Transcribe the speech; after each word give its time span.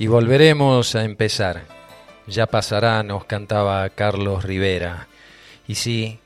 Y 0.00 0.06
volveremos 0.06 0.94
a 0.94 1.02
empezar. 1.02 1.64
Ya 2.28 2.46
pasará, 2.46 3.02
nos 3.02 3.24
cantaba 3.24 3.88
Carlos 3.90 4.44
Rivera. 4.44 5.08
Y 5.66 5.74
sí, 5.74 6.20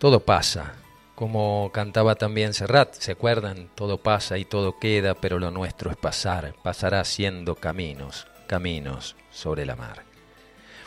todo 0.00 0.20
pasa. 0.20 0.72
Como 1.14 1.70
cantaba 1.72 2.16
también 2.16 2.52
Serrat, 2.52 2.94
¿se 2.94 3.12
acuerdan? 3.12 3.68
Todo 3.76 3.98
pasa 3.98 4.38
y 4.38 4.44
todo 4.44 4.80
queda, 4.80 5.14
pero 5.14 5.38
lo 5.38 5.52
nuestro 5.52 5.92
es 5.92 5.96
pasar. 5.96 6.52
Pasará 6.64 7.04
siendo 7.04 7.54
caminos, 7.54 8.26
caminos 8.48 9.14
sobre 9.30 9.64
la 9.64 9.76
mar. 9.76 10.02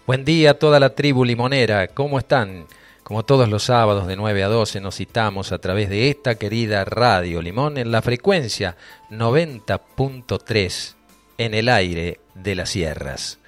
Buen 0.05 0.25
día 0.25 0.51
a 0.51 0.55
toda 0.55 0.77
la 0.81 0.95
tribu 0.95 1.23
limonera, 1.23 1.87
¿cómo 1.87 2.19
están? 2.19 2.65
Como 3.01 3.23
todos 3.23 3.47
los 3.47 3.63
sábados 3.63 4.07
de 4.07 4.17
9 4.17 4.43
a 4.43 4.49
12 4.49 4.81
nos 4.81 4.97
citamos 4.97 5.53
a 5.53 5.59
través 5.59 5.89
de 5.89 6.09
esta 6.09 6.35
querida 6.35 6.83
Radio 6.83 7.41
Limón 7.41 7.77
en 7.77 7.91
la 7.91 8.01
frecuencia 8.01 8.75
90.3 9.09 10.98
en 11.39 11.55
el 11.55 11.69
aire 11.69 12.19
de 12.35 12.53
las 12.53 12.69
sierras, 12.69 13.39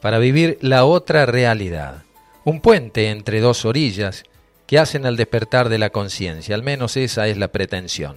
para 0.00 0.18
vivir 0.18 0.58
la 0.60 0.84
otra 0.84 1.26
realidad, 1.26 2.02
un 2.42 2.60
puente 2.60 3.10
entre 3.10 3.40
dos 3.40 3.64
orillas 3.64 4.24
que 4.66 4.78
hacen 4.78 5.06
al 5.06 5.16
despertar 5.16 5.68
de 5.68 5.78
la 5.78 5.90
conciencia, 5.90 6.54
al 6.54 6.62
menos 6.62 6.96
esa 6.96 7.28
es 7.28 7.36
la 7.36 7.48
pretensión. 7.48 8.16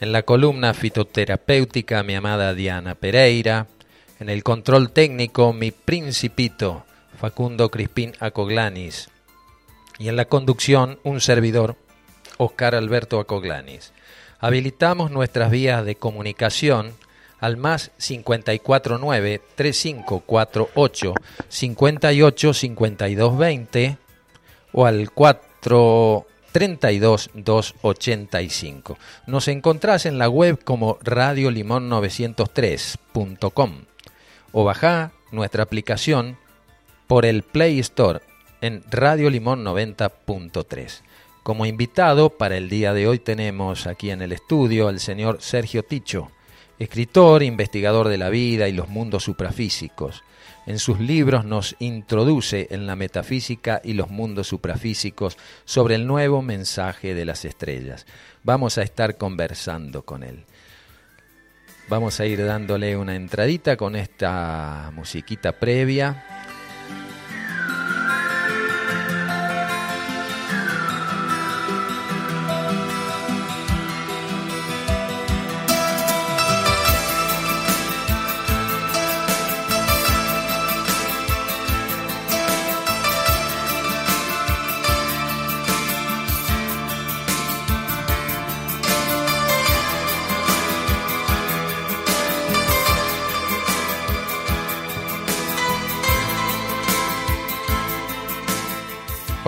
En 0.00 0.12
la 0.12 0.22
columna 0.22 0.72
fitoterapéutica 0.72 2.04
mi 2.04 2.14
amada 2.14 2.54
Diana 2.54 2.94
Pereira, 2.94 3.66
en 4.20 4.28
el 4.28 4.44
control 4.44 4.92
técnico 4.92 5.52
mi 5.52 5.72
principito 5.72 6.84
Facundo 7.18 7.70
Crispín 7.70 8.12
Acoglanis 8.20 9.10
y 9.98 10.08
en 10.08 10.14
la 10.14 10.26
conducción 10.26 11.00
un 11.02 11.20
servidor 11.20 11.76
Oscar 12.36 12.76
Alberto 12.76 13.18
Acoglanis. 13.18 13.92
Habilitamos 14.38 15.10
nuestras 15.10 15.50
vías 15.50 15.84
de 15.84 15.96
comunicación 15.96 16.94
al 17.40 17.56
más 17.56 17.90
549 17.98 19.40
3548 19.54 21.14
58 21.48 22.54
52 22.54 23.38
20 23.38 23.98
o 24.72 24.86
al 24.86 25.10
432 25.10 27.30
285. 27.34 28.98
Nos 29.26 29.48
encontrás 29.48 30.06
en 30.06 30.18
la 30.18 30.28
web 30.28 30.62
como 30.62 31.00
radiolimon903.com 31.00 33.72
o 34.52 34.64
bajá 34.64 35.12
nuestra 35.30 35.62
aplicación 35.62 36.38
por 37.06 37.24
el 37.24 37.42
Play 37.42 37.78
Store 37.80 38.20
en 38.60 38.82
Radio 38.90 39.30
Limón 39.30 39.64
90.3. 39.64 41.00
Como 41.42 41.66
invitado 41.66 42.30
para 42.30 42.56
el 42.56 42.68
día 42.68 42.92
de 42.92 43.06
hoy 43.06 43.18
tenemos 43.18 43.86
aquí 43.86 44.10
en 44.10 44.20
el 44.20 44.32
estudio 44.32 44.88
al 44.88 45.00
señor 45.00 45.38
Sergio 45.40 45.82
Ticho, 45.82 46.30
escritor, 46.78 47.42
investigador 47.42 48.08
de 48.08 48.18
la 48.18 48.30
vida 48.30 48.68
y 48.68 48.72
los 48.72 48.88
mundos 48.88 49.24
suprafísicos. 49.24 50.22
En 50.66 50.78
sus 50.78 51.00
libros 51.00 51.44
nos 51.44 51.76
introduce 51.78 52.68
en 52.70 52.86
la 52.86 52.94
metafísica 52.94 53.80
y 53.82 53.94
los 53.94 54.10
mundos 54.10 54.48
suprafísicos 54.48 55.38
sobre 55.64 55.94
el 55.94 56.06
nuevo 56.06 56.42
mensaje 56.42 57.14
de 57.14 57.24
las 57.24 57.44
estrellas. 57.44 58.06
Vamos 58.42 58.76
a 58.76 58.82
estar 58.82 59.16
conversando 59.16 60.02
con 60.02 60.22
él. 60.22 60.44
Vamos 61.88 62.20
a 62.20 62.26
ir 62.26 62.44
dándole 62.44 62.98
una 62.98 63.16
entradita 63.16 63.78
con 63.78 63.96
esta 63.96 64.92
musiquita 64.94 65.52
previa 65.52 66.37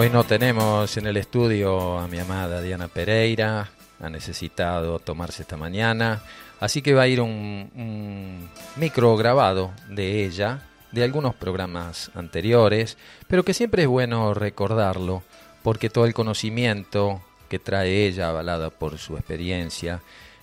Hoy 0.01 0.09
no 0.09 0.25
tenemos 0.25 0.97
en 0.97 1.07
el 1.07 1.19
estudio 1.19 1.99
a 1.99 2.09
mi 2.09 2.19
amada 2.19 2.63
Diana 2.63 2.89
Pereira, 2.89 3.69
ha 4.01 4.09
necesitado 4.09 4.99
tomarse 4.99 5.43
esta 5.43 5.59
mañana, 5.59 6.23
así 6.59 6.81
que 6.81 6.95
va 6.95 7.03
a 7.03 7.07
ir 7.07 7.21
un, 7.21 8.49
micro 8.77 9.15
grabado 9.19 9.73
de 9.91 10.25
ella, 10.25 10.63
de 10.91 11.05
algunos 11.05 11.35
programas 11.35 12.11
anteriores, 12.15 12.97
pero 13.29 13.45
que 13.45 13.53
siempre 13.53 13.83
es 13.83 13.89
bueno 13.89 14.33
recordarlo, 14.33 15.23
porque 15.63 15.91
todo 15.91 16.07
el 16.07 16.15
conocimiento 16.15 17.21
que 17.51 17.59
trae 17.59 18.07
ella, 18.07 18.31
avalada 18.31 18.71
por 18.71 18.97
su 18.97 19.19
experiencia, 19.19 20.01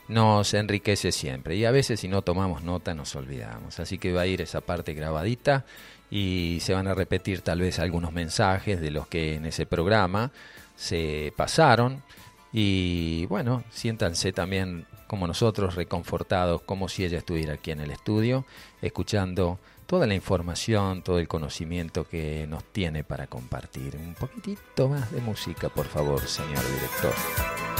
nos 0.07 0.53
enriquece 0.53 1.11
siempre. 1.11 1.55
Y 1.55 1.65
a 1.65 1.71
veces 1.71 1.99
si 1.99 2.07
no 2.07 2.21
tomamos 2.21 2.63
nota 2.63 2.93
nos 2.93 3.15
olvidamos. 3.15 3.79
Así 3.79 3.97
que 3.97 4.13
va 4.13 4.21
a 4.21 4.27
ir 4.27 4.41
esa 4.41 4.61
parte 4.61 4.93
grabadita 4.93 5.65
y 6.09 6.59
se 6.61 6.73
van 6.73 6.87
a 6.87 6.93
repetir 6.93 7.41
tal 7.41 7.61
vez 7.61 7.79
algunos 7.79 8.13
mensajes 8.13 8.79
de 8.79 8.91
los 8.91 9.07
que 9.07 9.35
en 9.35 9.45
ese 9.45 9.65
programa 9.65 10.31
se 10.75 11.33
pasaron 11.35 12.03
y 12.53 13.25
bueno, 13.27 13.63
siéntanse 13.71 14.31
también 14.31 14.85
como 15.07 15.27
nosotros 15.27 15.75
reconfortados, 15.75 16.61
como 16.61 16.89
si 16.89 17.05
ella 17.05 17.19
estuviera 17.19 17.53
aquí 17.53 17.71
en 17.71 17.79
el 17.79 17.91
estudio, 17.91 18.45
escuchando 18.81 19.59
toda 19.85 20.05
la 20.05 20.15
información, 20.15 21.01
todo 21.01 21.19
el 21.19 21.27
conocimiento 21.27 22.07
que 22.07 22.45
nos 22.47 22.63
tiene 22.65 23.03
para 23.03 23.27
compartir. 23.27 23.95
Un 23.95 24.13
poquitito 24.13 24.89
más 24.89 25.11
de 25.11 25.21
música, 25.21 25.69
por 25.69 25.85
favor, 25.85 26.21
señor 26.27 26.63
director. 26.73 27.76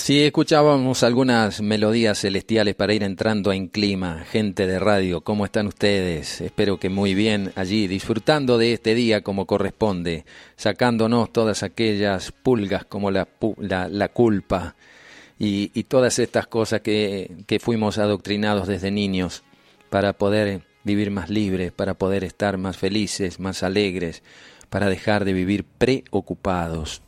Así 0.00 0.22
escuchábamos 0.22 1.02
algunas 1.02 1.60
melodías 1.60 2.20
celestiales 2.20 2.74
para 2.74 2.94
ir 2.94 3.02
entrando 3.02 3.52
en 3.52 3.68
clima. 3.68 4.24
Gente 4.30 4.66
de 4.66 4.78
radio, 4.78 5.20
¿cómo 5.20 5.44
están 5.44 5.66
ustedes? 5.66 6.40
Espero 6.40 6.80
que 6.80 6.88
muy 6.88 7.12
bien 7.12 7.52
allí, 7.54 7.86
disfrutando 7.86 8.56
de 8.56 8.72
este 8.72 8.94
día 8.94 9.20
como 9.20 9.44
corresponde, 9.44 10.24
sacándonos 10.56 11.30
todas 11.34 11.62
aquellas 11.62 12.32
pulgas 12.32 12.86
como 12.86 13.10
la, 13.10 13.28
la, 13.58 14.08
culpa 14.08 14.74
y, 15.38 15.70
y, 15.74 15.82
todas 15.82 16.18
estas 16.18 16.46
cosas 16.46 16.80
que, 16.80 17.44
que 17.46 17.60
fuimos 17.60 17.98
adoctrinados 17.98 18.68
desde 18.68 18.90
niños 18.90 19.42
para 19.90 20.14
poder 20.14 20.62
vivir 20.82 21.10
más 21.10 21.28
libres, 21.28 21.72
para 21.72 21.92
poder 21.92 22.24
estar 22.24 22.56
más 22.56 22.78
felices, 22.78 23.38
más 23.38 23.62
alegres, 23.62 24.22
para 24.70 24.88
dejar 24.88 25.26
de 25.26 25.34
vivir 25.34 25.64
preocupados 25.64 27.02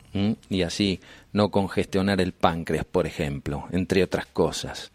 y 0.49 0.61
así 0.61 0.99
no 1.33 1.49
congestionar 1.49 2.21
el 2.21 2.31
páncreas, 2.31 2.85
por 2.85 3.05
ejemplo, 3.05 3.67
entre 3.71 4.03
otras 4.03 4.25
cosas. 4.27 4.91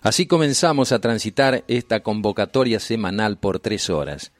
Así 0.00 0.26
comenzamos 0.26 0.92
a 0.92 1.00
transitar 1.00 1.64
esta 1.68 2.00
convocatoria 2.00 2.80
semanal 2.80 3.36
por 3.36 3.58
tres 3.58 3.90
horas, 3.90 4.32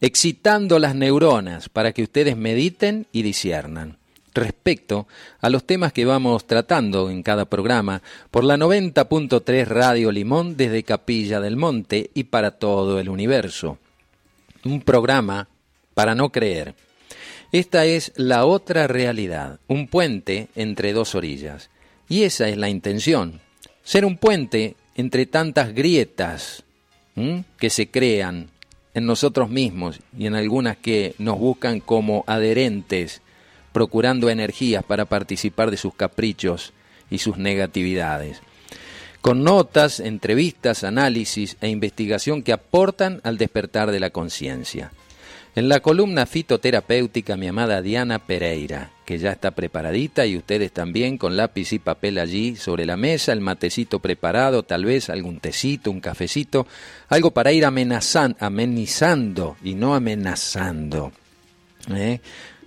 excitando 0.00 0.78
las 0.78 0.94
neuronas 0.94 1.68
para 1.68 1.92
que 1.92 2.02
ustedes 2.02 2.36
mediten 2.36 3.06
y 3.10 3.22
disiernan 3.22 3.96
respecto 4.34 5.06
a 5.40 5.50
los 5.50 5.64
temas 5.64 5.92
que 5.92 6.04
vamos 6.04 6.46
tratando 6.46 7.10
en 7.10 7.22
cada 7.22 7.44
programa 7.44 8.02
por 8.30 8.44
la 8.44 8.56
90.3 8.56 9.66
Radio 9.66 10.10
Limón 10.10 10.56
desde 10.56 10.84
Capilla 10.84 11.40
del 11.40 11.56
Monte 11.56 12.10
y 12.14 12.24
para 12.24 12.52
todo 12.52 12.98
el 12.98 13.08
universo. 13.08 13.78
Un 14.64 14.80
programa 14.80 15.48
para 15.94 16.14
no 16.14 16.30
creer 16.30 16.74
esta 17.52 17.84
es 17.84 18.12
la 18.16 18.46
otra 18.46 18.86
realidad, 18.86 19.60
un 19.68 19.86
puente 19.86 20.48
entre 20.56 20.94
dos 20.94 21.14
orillas. 21.14 21.68
Y 22.08 22.22
esa 22.22 22.48
es 22.48 22.56
la 22.56 22.70
intención, 22.70 23.40
ser 23.84 24.04
un 24.06 24.16
puente 24.16 24.74
entre 24.94 25.26
tantas 25.26 25.74
grietas 25.74 26.64
que 27.58 27.70
se 27.70 27.90
crean 27.90 28.48
en 28.94 29.04
nosotros 29.04 29.50
mismos 29.50 30.00
y 30.16 30.26
en 30.26 30.34
algunas 30.34 30.78
que 30.78 31.14
nos 31.18 31.38
buscan 31.38 31.80
como 31.80 32.24
adherentes, 32.26 33.20
procurando 33.72 34.30
energías 34.30 34.82
para 34.82 35.04
participar 35.04 35.70
de 35.70 35.76
sus 35.76 35.94
caprichos 35.94 36.72
y 37.10 37.18
sus 37.18 37.36
negatividades. 37.36 38.40
Con 39.20 39.44
notas, 39.44 40.00
entrevistas, 40.00 40.84
análisis 40.84 41.56
e 41.60 41.68
investigación 41.68 42.42
que 42.42 42.52
aportan 42.52 43.20
al 43.24 43.38
despertar 43.38 43.90
de 43.90 44.00
la 44.00 44.10
conciencia. 44.10 44.90
En 45.54 45.68
la 45.68 45.80
columna 45.80 46.24
fitoterapéutica, 46.24 47.36
mi 47.36 47.46
amada 47.46 47.82
Diana 47.82 48.18
Pereira, 48.18 48.90
que 49.04 49.18
ya 49.18 49.32
está 49.32 49.50
preparadita 49.50 50.24
y 50.24 50.38
ustedes 50.38 50.72
también 50.72 51.18
con 51.18 51.36
lápiz 51.36 51.74
y 51.74 51.78
papel 51.78 52.18
allí 52.18 52.56
sobre 52.56 52.86
la 52.86 52.96
mesa, 52.96 53.34
el 53.34 53.42
matecito 53.42 53.98
preparado, 53.98 54.62
tal 54.62 54.86
vez 54.86 55.10
algún 55.10 55.40
tecito, 55.40 55.90
un 55.90 56.00
cafecito, 56.00 56.66
algo 57.08 57.32
para 57.32 57.52
ir 57.52 57.66
amenizando 57.66 59.56
y 59.62 59.74
no 59.74 59.94
amenazando. 59.94 61.12
¿eh? 61.90 62.20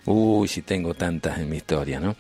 Uy, 0.08 0.48
si 0.48 0.62
tengo 0.62 0.94
tantas 0.94 1.40
en 1.40 1.50
mi 1.50 1.58
historia, 1.58 2.00
¿no? 2.00 2.16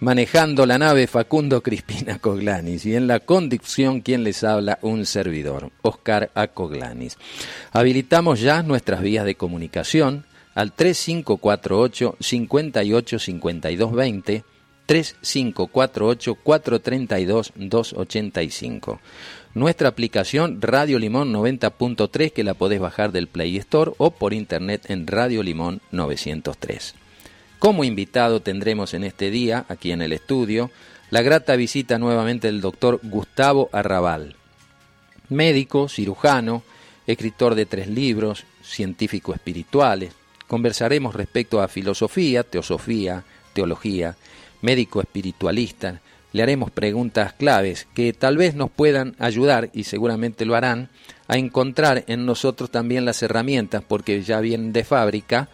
Manejando 0.00 0.64
la 0.64 0.78
nave 0.78 1.06
Facundo 1.06 1.62
Crispina 1.62 2.18
Coglanis 2.18 2.86
y 2.86 2.96
en 2.96 3.06
la 3.06 3.20
conducción 3.20 4.00
quien 4.00 4.24
les 4.24 4.42
habla 4.42 4.78
un 4.80 5.04
servidor, 5.04 5.70
Oscar 5.82 6.30
Acoglanis. 6.34 7.18
Habilitamos 7.72 8.40
ya 8.40 8.62
nuestras 8.62 9.02
vías 9.02 9.26
de 9.26 9.34
comunicación 9.34 10.24
al 10.54 10.72
3548 10.72 12.16
58 12.18 13.18
52 13.18 13.92
20 13.92 14.44
3548 14.86 16.34
432 16.36 17.52
285. 17.54 19.00
Nuestra 19.52 19.88
aplicación 19.88 20.62
Radio 20.62 20.98
Limón 20.98 21.34
90.3 21.34 22.32
que 22.32 22.44
la 22.44 22.54
podés 22.54 22.80
bajar 22.80 23.12
del 23.12 23.26
Play 23.26 23.58
Store 23.58 23.92
o 23.98 24.10
por 24.10 24.32
internet 24.32 24.88
en 24.88 25.06
Radio 25.06 25.42
Limón 25.42 25.82
903. 25.90 26.94
Como 27.58 27.84
invitado 27.84 28.40
tendremos 28.40 28.92
en 28.92 29.04
este 29.04 29.30
día, 29.30 29.64
aquí 29.68 29.90
en 29.90 30.02
el 30.02 30.12
estudio, 30.12 30.70
la 31.10 31.22
grata 31.22 31.56
visita 31.56 31.98
nuevamente 31.98 32.48
del 32.48 32.60
doctor 32.60 33.00
Gustavo 33.02 33.70
Arrabal, 33.72 34.36
médico, 35.30 35.88
cirujano, 35.88 36.62
escritor 37.06 37.54
de 37.54 37.64
tres 37.64 37.88
libros, 37.88 38.44
científico 38.62 39.32
espirituales. 39.32 40.12
Conversaremos 40.46 41.14
respecto 41.14 41.62
a 41.62 41.68
filosofía, 41.68 42.42
teosofía, 42.42 43.24
teología, 43.54 44.16
médico 44.60 45.00
espiritualista. 45.00 46.00
Le 46.32 46.42
haremos 46.42 46.70
preguntas 46.70 47.32
claves 47.32 47.86
que 47.94 48.12
tal 48.12 48.36
vez 48.36 48.54
nos 48.54 48.70
puedan 48.70 49.16
ayudar, 49.18 49.70
y 49.72 49.84
seguramente 49.84 50.44
lo 50.44 50.56
harán, 50.56 50.90
a 51.26 51.38
encontrar 51.38 52.04
en 52.06 52.26
nosotros 52.26 52.70
también 52.70 53.06
las 53.06 53.22
herramientas, 53.22 53.82
porque 53.86 54.22
ya 54.22 54.40
vienen 54.40 54.72
de 54.74 54.84
fábrica 54.84 55.48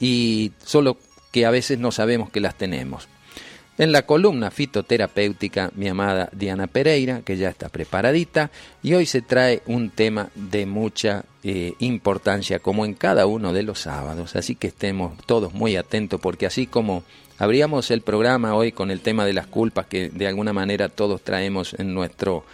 y 0.00 0.52
solo 0.64 0.98
que 1.34 1.46
a 1.46 1.50
veces 1.50 1.80
no 1.80 1.90
sabemos 1.90 2.30
que 2.30 2.38
las 2.38 2.54
tenemos. 2.54 3.08
En 3.76 3.90
la 3.90 4.02
columna 4.02 4.52
fitoterapéutica, 4.52 5.72
mi 5.74 5.88
amada 5.88 6.28
Diana 6.30 6.68
Pereira, 6.68 7.22
que 7.22 7.36
ya 7.36 7.48
está 7.48 7.70
preparadita, 7.70 8.52
y 8.84 8.94
hoy 8.94 9.04
se 9.04 9.20
trae 9.20 9.60
un 9.66 9.90
tema 9.90 10.28
de 10.36 10.64
mucha 10.64 11.24
eh, 11.42 11.72
importancia, 11.80 12.60
como 12.60 12.84
en 12.84 12.94
cada 12.94 13.26
uno 13.26 13.52
de 13.52 13.64
los 13.64 13.80
sábados, 13.80 14.36
así 14.36 14.54
que 14.54 14.68
estemos 14.68 15.18
todos 15.26 15.54
muy 15.54 15.74
atentos, 15.74 16.20
porque 16.20 16.46
así 16.46 16.68
como 16.68 17.02
abríamos 17.36 17.90
el 17.90 18.02
programa 18.02 18.54
hoy 18.54 18.70
con 18.70 18.92
el 18.92 19.00
tema 19.00 19.26
de 19.26 19.32
las 19.32 19.48
culpas 19.48 19.86
que 19.86 20.10
de 20.10 20.28
alguna 20.28 20.52
manera 20.52 20.88
todos 20.88 21.20
traemos 21.22 21.74
en 21.74 21.94
nuestro, 21.94 22.44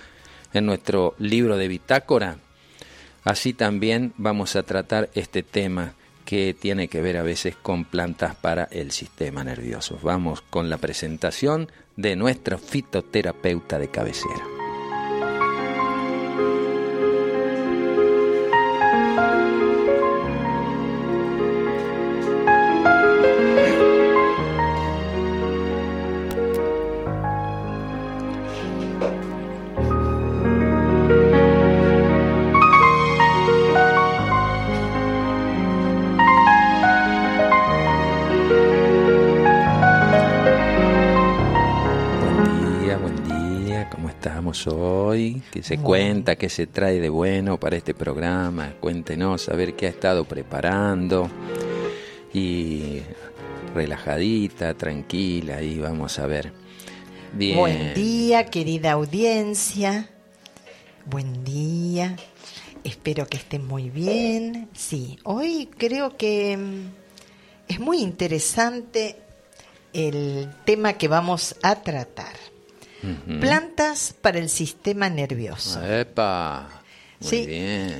en 0.55 0.65
nuestro 0.65 1.15
libro 1.19 1.59
de 1.59 1.69
bitácora, 1.69 2.39
así 3.25 3.53
también 3.53 4.15
vamos 4.17 4.57
a 4.57 4.63
tratar 4.63 5.11
este 5.13 5.43
tema 5.43 5.93
que 6.31 6.55
tiene 6.55 6.87
que 6.87 7.03
ver 7.03 7.17
a 7.17 7.25
veces 7.25 7.57
con 7.57 7.85
plantas 7.85 8.37
para 8.37 8.69
el 8.71 8.93
sistema 8.93 9.43
nervioso. 9.43 9.99
Vamos 10.01 10.43
con 10.43 10.71
la 10.71 10.79
presentación 10.79 11.73
de 11.97 12.15
nuestro 12.15 12.57
fitoterapeuta 12.57 13.81
de 13.81 13.89
cabecera. 13.89 14.61
Hoy, 45.11 45.43
que 45.51 45.63
se 45.63 45.79
cuenta, 45.79 46.37
qué 46.37 46.49
se 46.49 46.67
trae 46.67 47.01
de 47.01 47.09
bueno 47.09 47.59
para 47.59 47.77
este 47.77 47.95
programa, 47.95 48.75
cuéntenos 48.81 49.49
a 49.49 49.57
ver 49.57 49.75
qué 49.75 49.87
ha 49.87 49.91
estado 49.91 50.25
preparando 50.25 51.29
y 52.33 53.01
relajadita, 53.75 54.75
tranquila 54.75 55.63
y 55.63 55.79
vamos 55.79 56.19
a 56.19 56.27
ver. 56.27 56.53
Bien. 57.33 57.59
Buen 57.59 57.95
día, 57.95 58.47
querida 58.47 58.93
audiencia. 58.93 60.11
Buen 61.07 61.45
día. 61.45 62.17
Espero 62.85 63.27
que 63.27 63.37
estén 63.37 63.67
muy 63.67 63.91
bien. 63.91 64.69
Sí, 64.75 65.19
hoy 65.25 65.69
creo 65.77 66.17
que 66.17 66.57
mm, 66.57 66.87
es 67.69 67.81
muy 67.81 67.99
interesante 67.99 69.17
el 69.93 70.49
tema 70.65 70.95
que 70.95 71.09
vamos 71.09 71.57
a 71.63 71.83
tratar. 71.83 72.50
Plantas 73.41 74.15
para 74.21 74.39
el 74.39 74.49
sistema 74.49 75.09
nervioso. 75.09 75.83
¡Epa! 75.83 76.69
sí, 77.21 77.47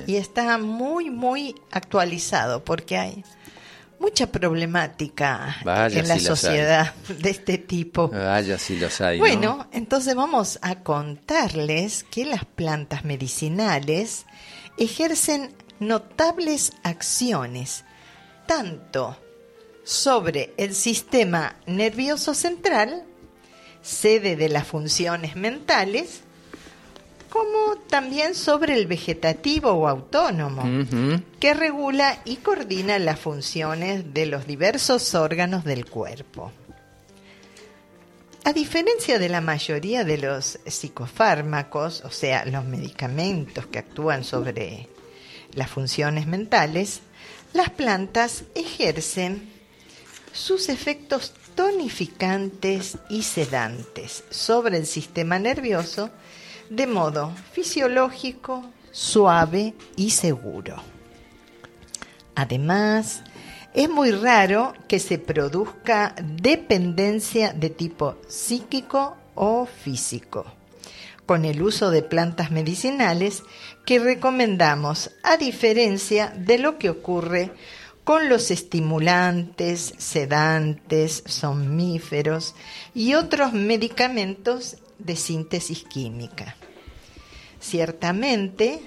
y 0.07 0.15
está 0.15 0.57
muy, 0.57 1.09
muy 1.09 1.55
actualizado 1.71 2.63
porque 2.63 2.97
hay 2.97 3.23
mucha 3.99 4.27
problemática 4.31 5.57
en 5.91 6.07
la 6.07 6.19
sociedad 6.19 6.93
de 7.07 7.29
este 7.29 7.57
tipo. 7.59 8.09
Vaya 8.09 8.57
si 8.57 8.77
los 8.77 8.99
hay. 8.99 9.19
Bueno, 9.19 9.67
entonces 9.71 10.15
vamos 10.15 10.57
a 10.61 10.79
contarles 10.79 12.03
que 12.03 12.25
las 12.25 12.45
plantas 12.45 13.05
medicinales 13.05 14.25
ejercen 14.77 15.53
notables 15.79 16.73
acciones 16.83 17.85
tanto 18.47 19.17
sobre 19.83 20.53
el 20.57 20.73
sistema 20.75 21.55
nervioso 21.65 22.33
central 22.33 23.03
sede 23.81 24.35
de 24.35 24.49
las 24.49 24.67
funciones 24.67 25.35
mentales, 25.35 26.21
como 27.29 27.77
también 27.87 28.35
sobre 28.35 28.75
el 28.75 28.87
vegetativo 28.87 29.71
o 29.71 29.87
autónomo, 29.87 30.63
que 31.39 31.53
regula 31.53 32.21
y 32.25 32.37
coordina 32.37 32.99
las 32.99 33.19
funciones 33.19 34.13
de 34.13 34.25
los 34.25 34.45
diversos 34.45 35.15
órganos 35.15 35.63
del 35.63 35.89
cuerpo. 35.89 36.51
A 38.43 38.53
diferencia 38.53 39.19
de 39.19 39.29
la 39.29 39.39
mayoría 39.39 40.03
de 40.03 40.17
los 40.17 40.59
psicofármacos, 40.65 42.03
o 42.03 42.09
sea, 42.09 42.43
los 42.45 42.65
medicamentos 42.65 43.67
que 43.67 43.79
actúan 43.79 44.23
sobre 44.23 44.89
las 45.53 45.69
funciones 45.69 46.25
mentales, 46.27 47.01
las 47.53 47.69
plantas 47.69 48.43
ejercen 48.55 49.49
sus 50.33 50.69
efectos 50.69 51.33
tonificantes 51.55 52.97
y 53.09 53.23
sedantes 53.23 54.23
sobre 54.29 54.77
el 54.77 54.85
sistema 54.85 55.39
nervioso 55.39 56.09
de 56.69 56.87
modo 56.87 57.33
fisiológico, 57.51 58.63
suave 58.91 59.73
y 59.95 60.11
seguro. 60.11 60.77
Además, 62.35 63.23
es 63.73 63.89
muy 63.89 64.11
raro 64.11 64.73
que 64.87 64.99
se 64.99 65.17
produzca 65.17 66.15
dependencia 66.21 67.53
de 67.53 67.69
tipo 67.69 68.17
psíquico 68.27 69.17
o 69.35 69.65
físico 69.65 70.45
con 71.31 71.45
el 71.45 71.61
uso 71.61 71.91
de 71.91 72.03
plantas 72.03 72.51
medicinales 72.51 73.43
que 73.85 73.99
recomendamos 73.99 75.11
a 75.23 75.37
diferencia 75.37 76.33
de 76.35 76.57
lo 76.57 76.77
que 76.77 76.89
ocurre 76.89 77.51
con 78.11 78.27
los 78.27 78.51
estimulantes, 78.51 79.93
sedantes, 79.97 81.23
somníferos 81.27 82.55
y 82.93 83.13
otros 83.13 83.53
medicamentos 83.53 84.75
de 84.99 85.15
síntesis 85.15 85.85
química. 85.85 86.57
Ciertamente, 87.61 88.81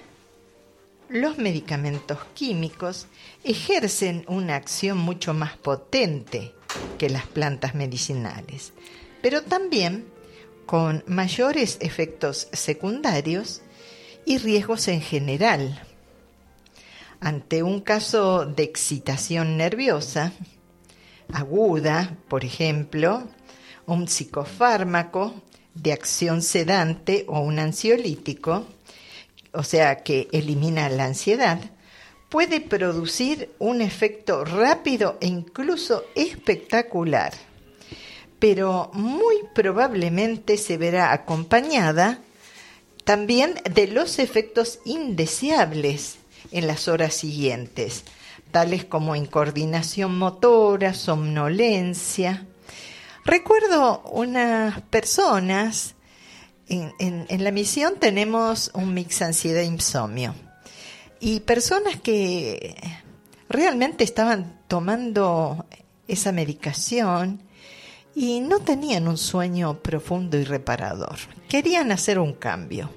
los 1.09 1.39
medicamentos 1.39 2.19
químicos 2.35 3.07
ejercen 3.45 4.27
una 4.29 4.57
acción 4.57 4.99
mucho 4.99 5.33
más 5.33 5.57
potente 5.57 6.53
que 6.99 7.09
las 7.09 7.27
plantas 7.27 7.75
medicinales, 7.75 8.75
pero 9.23 9.41
también 9.41 10.05
con 10.67 11.03
mayores 11.07 11.79
efectos 11.81 12.49
secundarios 12.53 13.63
y 14.27 14.37
riesgos 14.37 14.87
en 14.89 15.01
general 15.01 15.81
ante 17.25 17.63
un 17.63 17.81
caso 17.81 18.45
de 18.45 18.65
excitación 18.65 19.57
nerviosa 19.57 20.33
aguda, 21.33 22.19
por 22.29 22.45
ejemplo, 22.45 23.23
un 23.87 24.09
psicofármaco 24.09 25.35
de 25.75 25.95
acción 25.95 26.43
sedante 26.43 27.25
o 27.27 27.41
un 27.41 27.59
ansiolítico, 27.59 28.67
o 29.53 29.63
sea, 29.63 30.03
que 30.03 30.29
elimina 30.33 30.91
la 30.91 31.07
ansiedad, 31.07 31.59
puede 32.29 32.61
producir 32.61 33.55
un 33.59 33.81
efecto 33.81 34.45
rápido 34.45 35.17
e 35.23 35.27
incluso 35.27 36.05
espectacular, 36.15 37.33
pero 38.39 38.91
muy 38.93 39.37
probablemente 39.55 40.59
se 40.59 40.77
verá 40.77 41.15
acompañada 41.15 42.19
también 43.05 43.55
de 43.73 43.87
los 43.87 44.19
efectos 44.19 44.81
indeseables 44.85 46.19
en 46.53 46.67
las 46.67 46.89
horas 46.89 47.15
siguientes, 47.15 48.05
tales 48.51 48.85
como 48.85 49.17
incoordinación 49.17 50.17
motora, 50.17 50.95
somnolencia. 50.95 52.47
Recuerdo 53.25 54.03
unas 54.13 54.81
personas, 54.83 55.95
en, 56.69 57.27
la 57.43 57.51
misión 57.51 57.95
tenemos 57.99 58.71
un 58.75 58.95
mix 58.95 59.23
ansiedad-insomnio, 59.23 60.35
y 61.21 61.41
personas 61.41 62.01
que 62.01 62.77
realmente 63.49 64.05
estaban 64.05 64.61
tomando 64.69 65.65
esa 66.07 66.33
medicación 66.33 67.41
y 68.15 68.41
no 68.41 68.61
tenían 68.61 69.09
un 69.09 69.17
sueño 69.17 69.79
profundo 69.83 70.37
y 70.39 70.45
reparador. 70.45 71.17
Querían 71.49 71.93
hacer 71.93 72.19
un 72.19 72.35
cambio, 72.35 72.91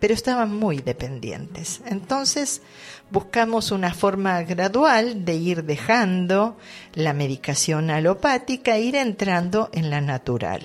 pero 0.00 0.14
estaban 0.14 0.56
muy 0.56 0.78
dependientes. 0.78 1.82
Entonces 1.86 2.62
buscamos 3.10 3.70
una 3.70 3.94
forma 3.94 4.42
gradual 4.42 5.24
de 5.24 5.34
ir 5.34 5.64
dejando 5.64 6.56
la 6.94 7.12
medicación 7.12 7.90
alopática 7.90 8.76
e 8.76 8.82
ir 8.82 8.96
entrando 8.96 9.68
en 9.72 9.90
la 9.90 10.00
natural. 10.00 10.62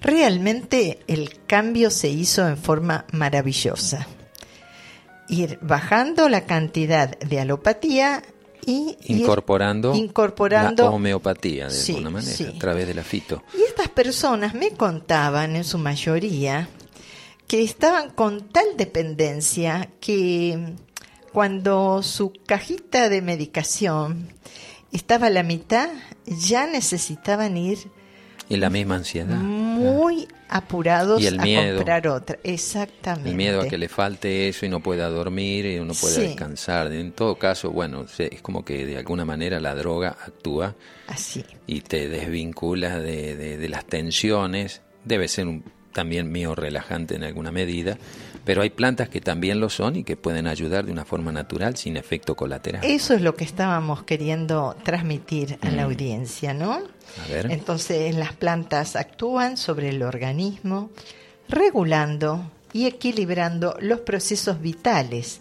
Realmente 0.00 1.00
el 1.06 1.40
cambio 1.46 1.90
se 1.90 2.08
hizo 2.08 2.46
en 2.46 2.58
forma 2.58 3.06
maravillosa. 3.12 4.06
Ir 5.28 5.58
bajando 5.62 6.28
la 6.28 6.44
cantidad 6.44 7.18
de 7.18 7.40
alopatía 7.40 8.22
y 8.64 8.96
incorporando, 9.06 9.94
incorporando 9.94 10.84
la 10.84 10.90
homeopatía 10.90 11.68
de 11.68 11.80
alguna 11.80 12.10
manera 12.10 12.50
a 12.50 12.58
través 12.58 12.86
de 12.86 12.94
la 12.94 13.02
fito. 13.02 13.42
Y 13.56 13.62
estas 13.62 13.88
personas 13.88 14.54
me 14.54 14.70
contaban 14.72 15.56
en 15.56 15.64
su 15.64 15.78
mayoría 15.78 16.68
que 17.46 17.62
estaban 17.62 18.10
con 18.10 18.48
tal 18.48 18.76
dependencia 18.76 19.90
que 20.00 20.74
cuando 21.32 22.02
su 22.02 22.32
cajita 22.46 23.08
de 23.08 23.22
medicación 23.22 24.28
estaba 24.92 25.26
a 25.26 25.30
la 25.30 25.42
mitad, 25.42 25.90
ya 26.26 26.66
necesitaban 26.66 27.56
ir 27.56 27.78
y 28.48 28.56
la 28.56 28.70
misma 28.70 28.96
ansiedad. 28.96 29.36
Muy 29.36 30.28
apurados 30.48 31.20
a 31.26 31.74
comprar 31.74 32.06
otra. 32.06 32.38
Exactamente. 32.44 33.30
El 33.30 33.36
miedo 33.36 33.60
a 33.60 33.68
que 33.68 33.76
le 33.76 33.88
falte 33.88 34.48
eso 34.48 34.66
y 34.66 34.68
no 34.68 34.80
pueda 34.80 35.08
dormir 35.08 35.66
y 35.66 35.80
no 35.80 35.94
pueda 35.94 36.20
descansar. 36.20 36.92
En 36.92 37.12
todo 37.12 37.36
caso, 37.36 37.70
bueno, 37.70 38.06
es 38.18 38.42
como 38.42 38.64
que 38.64 38.86
de 38.86 38.98
alguna 38.98 39.24
manera 39.24 39.58
la 39.58 39.74
droga 39.74 40.16
actúa. 40.24 40.76
Así. 41.08 41.44
Y 41.66 41.80
te 41.80 42.08
desvincula 42.08 43.00
de, 43.00 43.34
de 43.56 43.68
las 43.68 43.84
tensiones. 43.84 44.82
Debe 45.04 45.26
ser 45.26 45.48
un 45.48 45.64
también 45.96 46.30
mío 46.30 46.54
relajante 46.54 47.14
en 47.14 47.24
alguna 47.24 47.50
medida, 47.50 47.96
pero 48.44 48.60
hay 48.60 48.68
plantas 48.68 49.08
que 49.08 49.22
también 49.22 49.60
lo 49.60 49.70
son 49.70 49.96
y 49.96 50.04
que 50.04 50.14
pueden 50.14 50.46
ayudar 50.46 50.84
de 50.84 50.92
una 50.92 51.06
forma 51.06 51.32
natural 51.32 51.74
sin 51.78 51.96
efecto 51.96 52.36
colateral. 52.36 52.84
Eso 52.84 53.14
es 53.14 53.22
lo 53.22 53.34
que 53.34 53.44
estábamos 53.44 54.02
queriendo 54.02 54.76
transmitir 54.84 55.58
a 55.62 55.70
la 55.70 55.82
mm. 55.82 55.86
audiencia, 55.86 56.52
¿no? 56.52 56.74
A 56.74 57.32
ver. 57.32 57.50
Entonces 57.50 58.14
las 58.14 58.34
plantas 58.34 58.94
actúan 58.94 59.56
sobre 59.56 59.88
el 59.88 60.02
organismo, 60.02 60.90
regulando 61.48 62.52
y 62.74 62.84
equilibrando 62.84 63.78
los 63.80 64.00
procesos 64.00 64.60
vitales, 64.60 65.40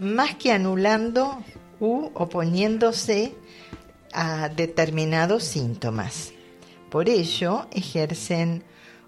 más 0.00 0.34
que 0.34 0.50
anulando 0.50 1.44
u 1.78 2.10
oponiéndose 2.14 3.36
a 4.12 4.48
determinados 4.48 5.44
síntomas. 5.44 6.32
Por 6.90 7.08
ello, 7.08 7.68
ejercen 7.70 8.64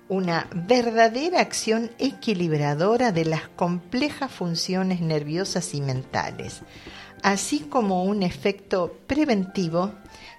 una 0.09 0.49
verdadera 0.53 1.41
acción 1.41 1.91
equilibradora 1.99 3.13
de 3.13 3.25
las 3.25 3.49
complejas 3.49 4.31
funciones 4.31 5.01
nerviosas 5.01 5.75
y 5.75 5.81
mentales, 5.81 6.63
así 7.23 7.61
como 7.61 8.05
un 8.05 8.23
efecto 8.23 8.97
preventivo 9.07 9.93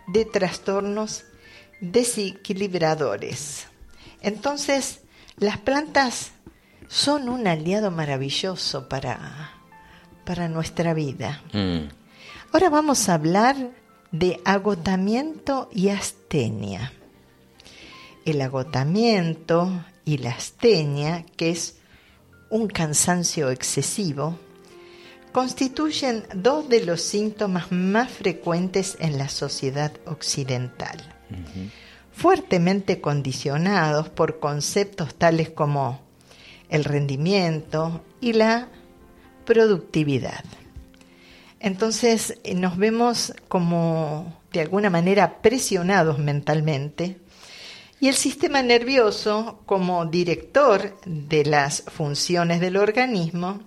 de 0.07 0.25
trastornos 0.25 1.25
desequilibradores. 1.81 3.67
Entonces, 4.21 5.01
las 5.37 5.57
plantas 5.57 6.31
son 6.87 7.29
un 7.29 7.47
aliado 7.47 7.91
maravilloso 7.91 8.89
para, 8.89 9.51
para 10.25 10.49
nuestra 10.49 10.93
vida. 10.93 11.41
Mm. 11.53 11.89
Ahora 12.51 12.69
vamos 12.69 13.07
a 13.07 13.13
hablar 13.13 13.55
de 14.11 14.41
agotamiento 14.43 15.69
y 15.71 15.89
astenia 15.89 16.91
el 18.29 18.41
agotamiento 18.41 19.85
y 20.05 20.17
la 20.17 20.31
astenia, 20.31 21.25
que 21.35 21.51
es 21.51 21.77
un 22.49 22.67
cansancio 22.67 23.51
excesivo, 23.51 24.37
constituyen 25.31 26.25
dos 26.33 26.67
de 26.69 26.83
los 26.83 27.01
síntomas 27.01 27.71
más 27.71 28.11
frecuentes 28.11 28.97
en 28.99 29.17
la 29.17 29.29
sociedad 29.29 29.91
occidental, 30.05 30.97
fuertemente 32.11 32.99
condicionados 32.99 34.09
por 34.09 34.39
conceptos 34.39 35.15
tales 35.15 35.49
como 35.49 36.01
el 36.69 36.83
rendimiento 36.83 38.03
y 38.19 38.33
la 38.33 38.69
productividad. 39.45 40.43
Entonces 41.59 42.39
nos 42.55 42.77
vemos 42.77 43.33
como 43.47 44.39
de 44.51 44.61
alguna 44.61 44.89
manera 44.89 45.41
presionados 45.41 46.17
mentalmente 46.17 47.17
y 47.99 48.07
el 48.07 48.15
sistema 48.15 48.61
nervioso, 48.61 49.59
como 49.65 50.05
director 50.05 50.97
de 51.05 51.43
las 51.45 51.83
funciones 51.87 52.61
del 52.61 52.77
organismo, 52.77 53.61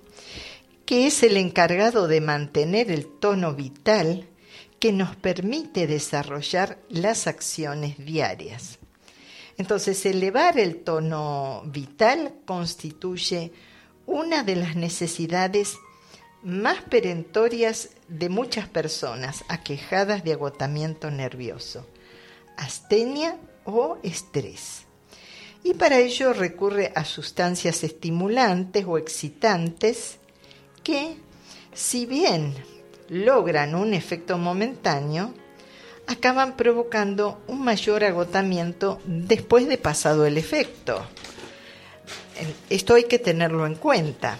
que 0.86 1.06
es 1.06 1.22
el 1.22 1.36
encargado 1.36 2.08
de 2.08 2.20
mantener 2.20 2.90
el 2.90 3.06
tono 3.06 3.54
vital 3.54 4.26
que 4.78 4.92
nos 4.92 5.14
permite 5.16 5.86
desarrollar 5.86 6.78
las 6.88 7.26
acciones 7.26 8.04
diarias. 8.04 8.78
Entonces, 9.58 10.04
elevar 10.06 10.58
el 10.58 10.82
tono 10.82 11.62
vital 11.66 12.34
constituye 12.46 13.52
una 14.06 14.42
de 14.42 14.56
las 14.56 14.76
necesidades 14.76 15.76
más 16.42 16.82
perentorias 16.82 17.90
de 18.08 18.28
muchas 18.28 18.66
personas 18.66 19.44
aquejadas 19.48 20.24
de 20.24 20.32
agotamiento 20.32 21.10
nervioso, 21.10 21.86
astenia 22.56 23.38
o 23.64 23.98
estrés. 24.02 24.84
Y 25.64 25.74
para 25.74 25.98
ello 25.98 26.32
recurre 26.32 26.92
a 26.94 27.04
sustancias 27.04 27.84
estimulantes 27.84 28.84
o 28.86 28.98
excitantes 28.98 30.18
que, 30.82 31.16
si 31.72 32.06
bien 32.06 32.54
logran 33.08 33.74
un 33.74 33.94
efecto 33.94 34.38
momentáneo, 34.38 35.32
acaban 36.06 36.56
provocando 36.56 37.40
un 37.46 37.62
mayor 37.62 38.04
agotamiento 38.04 39.00
después 39.04 39.68
de 39.68 39.78
pasado 39.78 40.26
el 40.26 40.36
efecto. 40.36 41.06
Esto 42.70 42.94
hay 42.94 43.04
que 43.04 43.18
tenerlo 43.18 43.66
en 43.66 43.76
cuenta. 43.76 44.38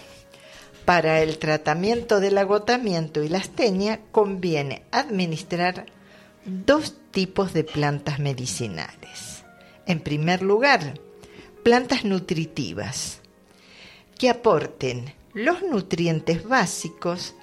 Para 0.85 1.23
el 1.23 1.39
tratamiento 1.39 2.19
del 2.19 2.37
agotamiento 2.39 3.23
y 3.23 3.29
la 3.29 3.39
astenia 3.39 4.01
conviene 4.11 4.83
administrar 4.91 5.87
dos 6.45 6.97
tipos 7.13 7.53
de 7.53 7.63
plantas 7.63 8.19
medicinales. 8.19 9.45
En 9.87 10.01
primer 10.01 10.43
lugar, 10.43 10.99
plantas 11.63 12.05
nutritivas 12.05 13.21
que 14.19 14.31
aporten 14.31 15.15
los 15.35 15.63
nutrientes 15.63 16.47
básicos 16.47 17.35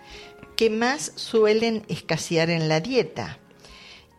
que 0.55 0.69
más 0.69 1.13
suelen 1.15 1.85
escasear 1.88 2.49
en 2.49 2.67
la 2.67 2.81
dieta 2.81 3.38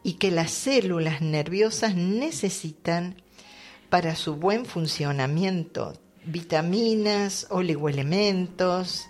y 0.03 0.15
que 0.15 0.31
las 0.31 0.51
células 0.51 1.21
nerviosas 1.21 1.95
necesitan 1.95 3.23
para 3.91 4.15
su 4.15 4.37
buen 4.37 4.65
funcionamiento, 4.65 6.01
vitaminas, 6.25 7.47
oligoelementos. 7.51 9.05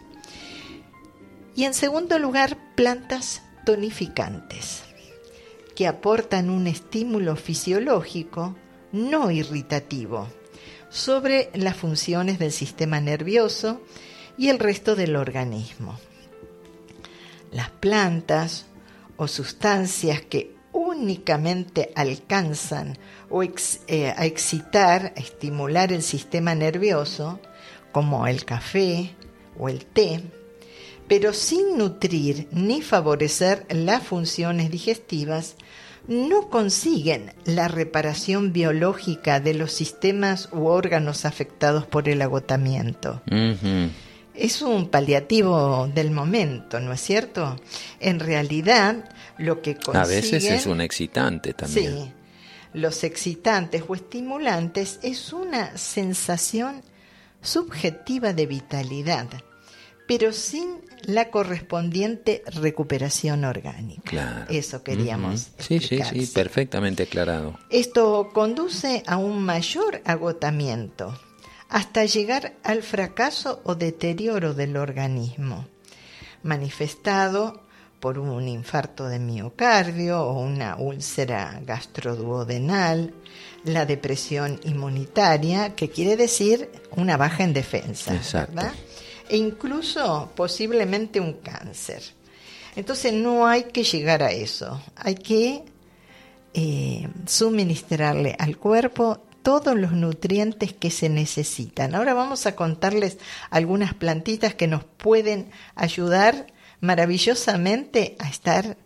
Y 1.55 1.65
en 1.65 1.75
segundo 1.75 2.19
lugar, 2.19 2.59
plantas 2.75 3.43
tonificantes 3.65 4.90
que 5.81 5.87
aportan 5.87 6.51
un 6.51 6.67
estímulo 6.67 7.37
fisiológico 7.37 8.55
no 8.93 9.31
irritativo 9.31 10.29
sobre 10.91 11.49
las 11.55 11.75
funciones 11.75 12.39
del 12.39 12.53
sistema 12.53 13.01
nervioso 13.01 13.81
y 14.37 14.51
el 14.51 14.59
resto 14.59 14.95
del 14.95 15.17
organismo. 15.17 15.99
Las 17.51 17.71
plantas 17.71 18.67
o 19.17 19.27
sustancias 19.27 20.21
que 20.21 20.55
únicamente 20.73 21.93
alcanzan 21.95 22.99
o 23.31 23.43
eh, 23.43 24.13
a 24.15 24.27
excitar, 24.27 25.15
a 25.17 25.19
estimular 25.19 25.95
el 25.95 26.03
sistema 26.03 26.55
nervioso, 26.55 27.41
como 27.91 28.27
el 28.27 28.45
café 28.45 29.17
o 29.59 29.71
el 29.71 29.87
té, 29.87 30.25
pero 31.11 31.33
sin 31.33 31.77
nutrir 31.77 32.47
ni 32.53 32.83
favorecer 32.83 33.67
las 33.69 34.01
funciones 34.01 34.71
digestivas, 34.71 35.57
no 36.07 36.49
consiguen 36.49 37.33
la 37.45 37.67
reparación 37.67 38.53
biológica 38.53 39.41
de 39.41 39.55
los 39.55 39.73
sistemas 39.73 40.49
u 40.53 40.67
órganos 40.67 41.25
afectados 41.25 41.85
por 41.85 42.09
el 42.09 42.23
agotamiento. 42.23 43.23
Es 44.35 44.63
un 44.63 44.89
paliativo 44.89 45.91
del 45.93 46.13
momento, 46.13 46.79
¿no 46.79 46.93
es 46.93 47.01
cierto? 47.01 47.57
En 47.99 48.21
realidad, 48.21 49.13
lo 49.37 49.63
que 49.63 49.75
consiguen... 49.75 50.03
A 50.03 50.07
veces 50.07 50.45
es 50.45 50.67
un 50.67 50.81
excitante 50.81 51.55
también. 51.55 52.05
Sí, 52.05 52.13
los 52.73 53.03
excitantes 53.03 53.83
o 53.89 53.97
estimulantes 53.97 55.01
es 55.03 55.33
una 55.33 55.77
sensación 55.77 56.83
subjetiva 57.43 58.33
de 58.33 58.47
vitalidad, 58.47 59.27
pero 60.11 60.33
sin 60.33 60.81
la 61.05 61.31
correspondiente 61.31 62.43
recuperación 62.47 63.45
orgánica. 63.45 64.03
Claro. 64.05 64.47
Eso 64.49 64.83
queríamos. 64.83 65.53
Sí, 65.59 65.79
sí, 65.79 66.01
sí, 66.03 66.27
perfectamente 66.27 67.05
aclarado. 67.05 67.57
Esto 67.71 68.31
conduce 68.35 69.05
a 69.07 69.19
un 69.19 69.41
mayor 69.41 70.03
agotamiento 70.05 71.17
hasta 71.69 72.07
llegar 72.07 72.55
al 72.65 72.83
fracaso 72.83 73.61
o 73.63 73.77
deterioro 73.77 74.53
del 74.53 74.77
organismo, 74.77 75.69
manifestado 76.43 77.63
por 78.01 78.19
un 78.19 78.49
infarto 78.49 79.07
de 79.07 79.21
miocardio 79.21 80.23
o 80.23 80.41
una 80.41 80.75
úlcera 80.75 81.61
gastroduodenal, 81.65 83.15
la 83.63 83.87
depresión 83.87 84.59
inmunitaria, 84.65 85.77
que 85.77 85.89
quiere 85.89 86.17
decir 86.17 86.69
una 86.97 87.17
baja 87.17 87.45
en 87.45 87.53
defensa, 87.53 88.19
¿verdad? 88.33 88.73
E 89.31 89.37
incluso 89.37 90.33
posiblemente 90.35 91.21
un 91.21 91.35
cáncer. 91.35 92.03
Entonces 92.75 93.13
no 93.13 93.47
hay 93.47 93.65
que 93.65 93.85
llegar 93.85 94.25
a 94.25 94.33
eso, 94.33 94.83
hay 94.97 95.15
que 95.15 95.63
eh, 96.53 97.09
suministrarle 97.27 98.35
al 98.39 98.57
cuerpo 98.57 99.23
todos 99.43 99.77
los 99.77 99.93
nutrientes 99.93 100.73
que 100.73 100.91
se 100.91 101.09
necesitan. 101.09 101.95
Ahora 101.95 102.13
vamos 102.13 102.47
a 102.47 102.57
contarles 102.57 103.19
algunas 103.51 103.95
plantitas 103.95 104.55
que 104.55 104.67
nos 104.67 104.85
pueden 104.85 105.51
ayudar 105.77 106.49
maravillosamente 106.81 108.17
a 108.19 108.29
estar 108.29 108.77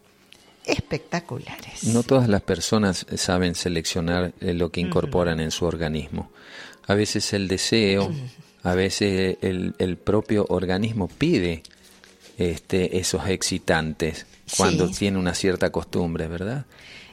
espectaculares. 0.66 1.84
No 1.84 2.02
todas 2.02 2.28
las 2.28 2.42
personas 2.42 3.06
saben 3.16 3.54
seleccionar 3.54 4.34
eh, 4.40 4.54
lo 4.54 4.70
que 4.70 4.80
incorporan 4.80 5.40
en 5.40 5.50
su 5.50 5.64
organismo. 5.64 6.30
A 6.86 6.94
veces 6.94 7.32
el 7.32 7.48
deseo, 7.48 8.12
a 8.64 8.74
veces 8.74 9.36
el, 9.42 9.74
el 9.78 9.96
propio 9.96 10.46
organismo 10.48 11.06
pide 11.06 11.62
este, 12.38 12.98
esos 12.98 13.28
excitantes 13.28 14.26
cuando 14.56 14.88
tiene 14.88 15.18
una 15.18 15.34
cierta 15.34 15.70
costumbre, 15.70 16.26
¿verdad? 16.28 16.64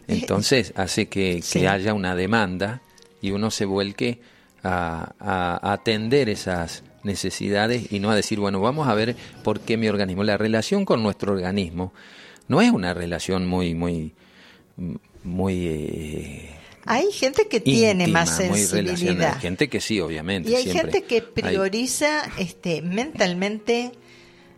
Eh, 0.07 0.19
Entonces 0.19 0.73
hace 0.75 1.07
que, 1.07 1.43
que 1.51 1.67
haya 1.67 1.93
una 1.93 2.15
demanda 2.15 2.81
y 3.21 3.31
uno 3.31 3.51
se 3.51 3.65
vuelque 3.65 4.19
a, 4.63 5.13
a, 5.19 5.73
atender 5.73 6.29
esas 6.29 6.83
necesidades 7.03 7.91
y 7.91 7.99
no 7.99 8.11
a 8.11 8.15
decir, 8.15 8.39
bueno, 8.39 8.61
vamos 8.61 8.87
a 8.87 8.95
ver 8.95 9.15
por 9.43 9.59
qué 9.59 9.75
mi 9.77 9.89
organismo. 9.89 10.23
La 10.23 10.37
relación 10.37 10.85
con 10.85 11.03
nuestro 11.03 11.33
organismo 11.33 11.93
no 12.47 12.61
es 12.61 12.71
una 12.71 12.93
relación 12.93 13.45
muy, 13.45 13.75
muy, 13.75 14.13
muy... 15.23 15.67
Eh, 15.67 16.60
hay 16.85 17.11
gente 17.11 17.47
que 17.47 17.59
tiene 17.59 18.07
más 18.07 18.37
sensibilidad. 18.37 19.35
Hay 19.35 19.41
gente 19.41 19.69
que 19.69 19.81
sí, 19.81 19.99
obviamente. 19.99 20.49
Y 20.49 20.55
hay 20.55 20.71
gente 20.71 21.03
que 21.03 21.21
prioriza 21.21 22.23
este, 22.37 22.81
mentalmente 22.81 23.91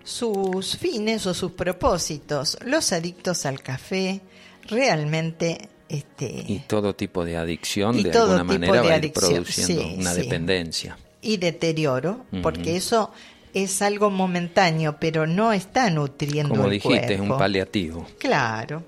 sus 0.04 0.78
fines 0.78 1.26
o 1.26 1.34
sus 1.34 1.52
propósitos. 1.52 2.58
Los 2.66 2.92
adictos 2.94 3.46
al 3.46 3.62
café 3.62 4.22
realmente 4.70 5.70
este, 5.90 6.46
y 6.48 6.60
todo 6.68 6.96
tipo 6.96 7.24
de 7.24 7.38
adicción 7.38 8.02
de 8.02 8.12
alguna 8.12 8.44
manera 8.44 8.82
va 8.82 8.94
a 8.94 8.98
ir 8.98 9.14
produciendo 9.14 9.88
una 9.96 10.14
dependencia. 10.14 10.98
Y 11.22 11.38
deterioro, 11.38 12.26
porque 12.42 12.76
eso 12.76 13.12
es 13.54 13.82
algo 13.82 14.10
momentáneo, 14.10 14.98
pero 15.00 15.28
no 15.28 15.54
está 15.54 15.90
nutriendo 15.90 16.56
Como 16.56 16.70
dijiste, 16.70 17.14
es 17.14 17.20
un 17.20 17.38
paliativo. 17.38 18.08
Claro. 18.18 18.84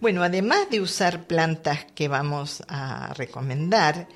Bueno, 0.00 0.22
además 0.22 0.70
de 0.70 0.80
usar 0.80 1.24
plantas 1.24 1.84
que 1.94 2.08
vamos 2.08 2.62
a 2.68 3.12
recomendar, 3.14 4.08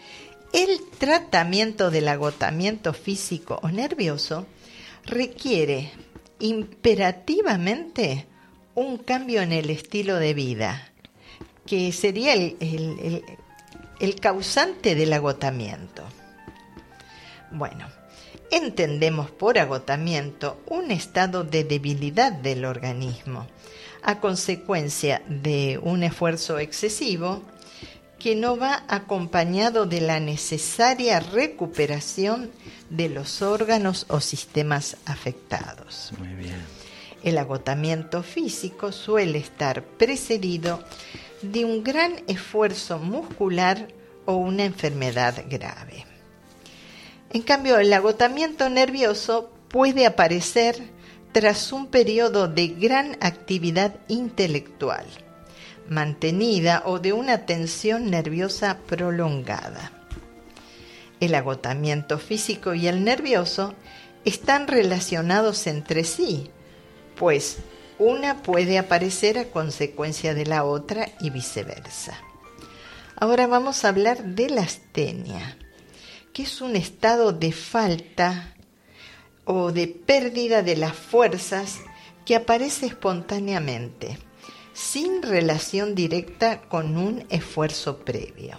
el 0.54 0.80
tratamiento 0.98 1.90
del 1.90 2.08
agotamiento 2.08 2.94
físico 2.94 3.58
o 3.62 3.68
nervioso 3.68 4.46
requiere 5.04 5.90
imperativamente 6.38 8.26
un 8.74 8.96
cambio 8.96 9.42
en 9.42 9.52
el 9.52 9.68
estilo 9.68 10.16
de 10.16 10.32
vida 10.32 10.88
que 11.66 11.92
sería 11.92 12.32
el, 12.32 13.22
causante 14.22 14.94
del 14.94 15.12
agotamiento. 15.12 16.02
Bueno, 17.50 17.88
entendemos 18.50 19.30
por 19.30 19.58
agotamiento 19.58 20.62
un 20.66 20.90
estado 20.90 21.44
de 21.44 21.64
debilidad 21.64 22.32
del 22.32 22.64
organismo 22.64 23.46
a 24.04 24.20
consecuencia 24.20 25.22
de 25.26 25.80
un 25.82 26.02
esfuerzo 26.02 26.58
excesivo 26.58 27.42
que 28.18 28.36
no 28.36 28.56
va 28.56 28.84
acompañado 28.88 29.86
de 29.86 30.00
la 30.00 30.20
necesaria 30.20 31.20
recuperación 31.20 32.50
de 32.90 33.08
los 33.08 33.42
órganos 33.42 34.06
o 34.08 34.20
sistemas 34.20 34.96
afectados. 35.06 36.12
Muy 36.18 36.28
bien. 36.28 36.56
El 37.22 37.38
agotamiento 37.38 38.22
físico 38.22 38.92
suele 38.92 39.38
estar 39.38 39.82
precedido 39.82 40.84
de 41.40 41.64
un 41.64 41.82
gran 41.82 42.22
esfuerzo 42.26 42.98
muscular 42.98 43.88
o 44.26 44.36
una 44.36 44.64
enfermedad 44.64 45.44
grave. 45.48 46.06
En 47.30 47.42
cambio, 47.42 47.78
el 47.78 47.92
agotamiento 47.92 48.68
nervioso 48.68 49.50
puede 49.68 50.06
aparecer 50.06 50.93
tras 51.34 51.72
un 51.72 51.88
periodo 51.88 52.46
de 52.46 52.68
gran 52.68 53.16
actividad 53.20 53.96
intelectual, 54.06 55.04
mantenida 55.88 56.84
o 56.86 57.00
de 57.00 57.12
una 57.12 57.44
tensión 57.44 58.08
nerviosa 58.08 58.78
prolongada. 58.86 59.90
El 61.18 61.34
agotamiento 61.34 62.20
físico 62.20 62.72
y 62.74 62.86
el 62.86 63.02
nervioso 63.02 63.74
están 64.24 64.68
relacionados 64.68 65.66
entre 65.66 66.04
sí, 66.04 66.52
pues 67.16 67.56
una 67.98 68.40
puede 68.44 68.78
aparecer 68.78 69.36
a 69.36 69.46
consecuencia 69.46 70.34
de 70.34 70.46
la 70.46 70.62
otra 70.62 71.08
y 71.20 71.30
viceversa. 71.30 72.16
Ahora 73.16 73.48
vamos 73.48 73.84
a 73.84 73.88
hablar 73.88 74.22
de 74.22 74.50
la 74.50 74.62
astenia, 74.62 75.58
que 76.32 76.44
es 76.44 76.60
un 76.60 76.76
estado 76.76 77.32
de 77.32 77.50
falta 77.50 78.53
o 79.44 79.72
de 79.72 79.86
pérdida 79.88 80.62
de 80.62 80.76
las 80.76 80.94
fuerzas 80.94 81.80
que 82.24 82.36
aparece 82.36 82.86
espontáneamente, 82.86 84.18
sin 84.72 85.22
relación 85.22 85.94
directa 85.94 86.62
con 86.62 86.96
un 86.96 87.24
esfuerzo 87.28 87.98
previo. 87.98 88.58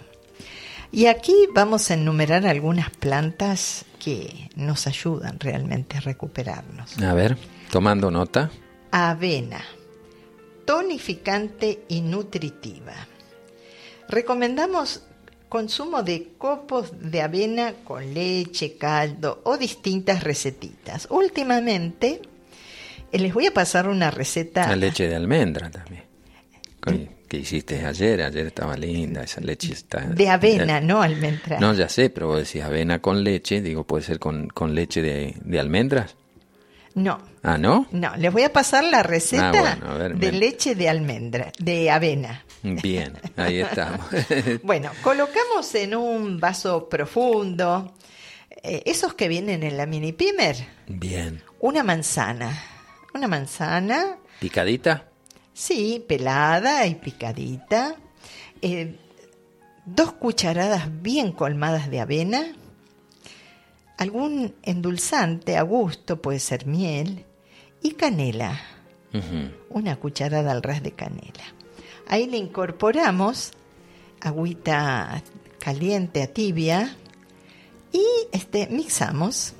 Y 0.92 1.06
aquí 1.06 1.34
vamos 1.52 1.90
a 1.90 1.94
enumerar 1.94 2.46
algunas 2.46 2.90
plantas 2.90 3.84
que 3.98 4.50
nos 4.54 4.86
ayudan 4.86 5.38
realmente 5.40 5.96
a 5.96 6.00
recuperarnos. 6.00 6.96
A 7.02 7.12
ver, 7.12 7.36
tomando 7.70 8.10
nota 8.10 8.50
avena, 8.90 9.62
tonificante 10.64 11.84
y 11.88 12.00
nutritiva. 12.00 12.94
Recomendamos 14.08 15.02
consumo 15.48 16.02
de 16.02 16.32
copos 16.38 16.92
de 17.00 17.22
avena 17.22 17.74
con 17.84 18.14
leche, 18.14 18.76
caldo 18.76 19.40
o 19.44 19.56
distintas 19.56 20.22
recetitas. 20.24 21.06
Últimamente 21.10 22.20
eh, 23.12 23.18
les 23.18 23.32
voy 23.32 23.46
a 23.46 23.54
pasar 23.54 23.88
una 23.88 24.10
receta. 24.10 24.66
La 24.68 24.76
leche 24.76 25.08
de 25.08 25.16
almendra 25.16 25.70
también. 25.70 26.04
Que 27.28 27.38
hiciste 27.38 27.84
ayer, 27.84 28.22
ayer 28.22 28.46
estaba 28.46 28.76
linda, 28.76 29.24
esa 29.24 29.40
leche 29.40 29.72
está... 29.72 30.00
De 30.02 30.28
avena, 30.28 30.80
no 30.80 31.02
almendra. 31.02 31.58
No, 31.58 31.74
ya 31.74 31.88
sé, 31.88 32.10
pero 32.10 32.28
vos 32.28 32.38
decís 32.38 32.62
avena 32.62 33.00
con 33.00 33.24
leche, 33.24 33.60
digo, 33.60 33.82
puede 33.84 34.04
ser 34.04 34.20
con, 34.20 34.46
con 34.46 34.76
leche 34.76 35.02
de, 35.02 35.34
de 35.40 35.58
almendras. 35.58 36.14
No. 36.96 37.18
¿Ah, 37.42 37.58
no? 37.58 37.86
No, 37.90 38.16
les 38.16 38.32
voy 38.32 38.42
a 38.42 38.52
pasar 38.52 38.82
la 38.82 39.02
receta 39.02 39.78
ah, 39.82 40.08
de 40.08 40.32
leche 40.32 40.74
de 40.74 40.88
almendra, 40.88 41.52
de 41.58 41.90
avena. 41.90 42.42
Bien, 42.62 43.12
ahí 43.36 43.60
estamos. 43.60 44.06
bueno, 44.62 44.90
colocamos 45.02 45.74
en 45.74 45.94
un 45.94 46.40
vaso 46.40 46.88
profundo 46.88 47.94
eh, 48.62 48.82
esos 48.86 49.12
que 49.12 49.28
vienen 49.28 49.62
en 49.62 49.76
la 49.76 49.84
mini 49.84 50.12
pimer. 50.12 50.56
Bien. 50.86 51.42
Una 51.60 51.82
manzana, 51.82 52.64
una 53.12 53.28
manzana. 53.28 54.16
¿Picadita? 54.40 55.04
Sí, 55.52 56.02
pelada 56.08 56.86
y 56.86 56.94
picadita. 56.94 57.96
Eh, 58.62 58.96
dos 59.84 60.12
cucharadas 60.12 61.02
bien 61.02 61.30
colmadas 61.32 61.90
de 61.90 62.00
avena. 62.00 62.46
Algún 63.96 64.54
endulzante 64.62 65.56
a 65.56 65.62
gusto, 65.62 66.20
puede 66.20 66.38
ser 66.38 66.66
miel. 66.66 67.24
Y 67.82 67.92
canela. 67.92 68.60
Una 69.70 69.96
cucharada 69.96 70.52
al 70.52 70.62
ras 70.62 70.82
de 70.82 70.92
canela. 70.92 71.44
Ahí 72.06 72.26
le 72.26 72.36
incorporamos 72.36 73.52
agüita 74.20 75.22
caliente 75.58 76.22
a 76.22 76.26
tibia 76.26 76.96
y 77.92 78.04
este 78.32 78.68
mixamos. 78.68 79.54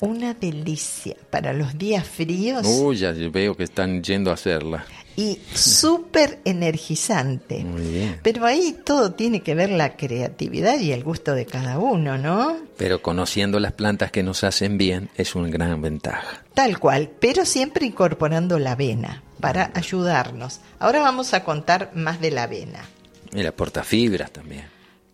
Una 0.00 0.34
delicia 0.34 1.16
para 1.30 1.52
los 1.52 1.76
días 1.76 2.06
fríos. 2.06 2.64
Uy, 2.66 2.96
ya 2.96 3.12
veo 3.12 3.56
que 3.56 3.64
están 3.64 4.02
yendo 4.02 4.30
a 4.30 4.34
hacerla. 4.34 4.86
Y 5.16 5.40
súper 5.52 6.38
energizante. 6.44 7.64
Muy 7.64 7.82
bien. 7.82 8.20
Pero 8.22 8.46
ahí 8.46 8.76
todo 8.84 9.12
tiene 9.12 9.42
que 9.42 9.56
ver 9.56 9.70
la 9.70 9.96
creatividad 9.96 10.78
y 10.78 10.92
el 10.92 11.02
gusto 11.02 11.34
de 11.34 11.44
cada 11.44 11.80
uno, 11.80 12.16
¿no? 12.16 12.56
Pero 12.76 13.02
conociendo 13.02 13.58
las 13.58 13.72
plantas 13.72 14.12
que 14.12 14.22
nos 14.22 14.44
hacen 14.44 14.78
bien 14.78 15.10
es 15.16 15.34
una 15.34 15.48
gran 15.48 15.82
ventaja. 15.82 16.44
Tal 16.54 16.78
cual, 16.78 17.10
pero 17.18 17.44
siempre 17.44 17.86
incorporando 17.86 18.60
la 18.60 18.72
avena 18.72 19.24
para 19.40 19.72
ayudarnos. 19.74 20.60
Ahora 20.78 21.00
vamos 21.00 21.34
a 21.34 21.42
contar 21.42 21.90
más 21.94 22.20
de 22.20 22.30
la 22.30 22.44
avena. 22.44 22.84
Y 23.32 23.42
la 23.42 23.52
fibras 23.82 24.30
también. 24.30 24.66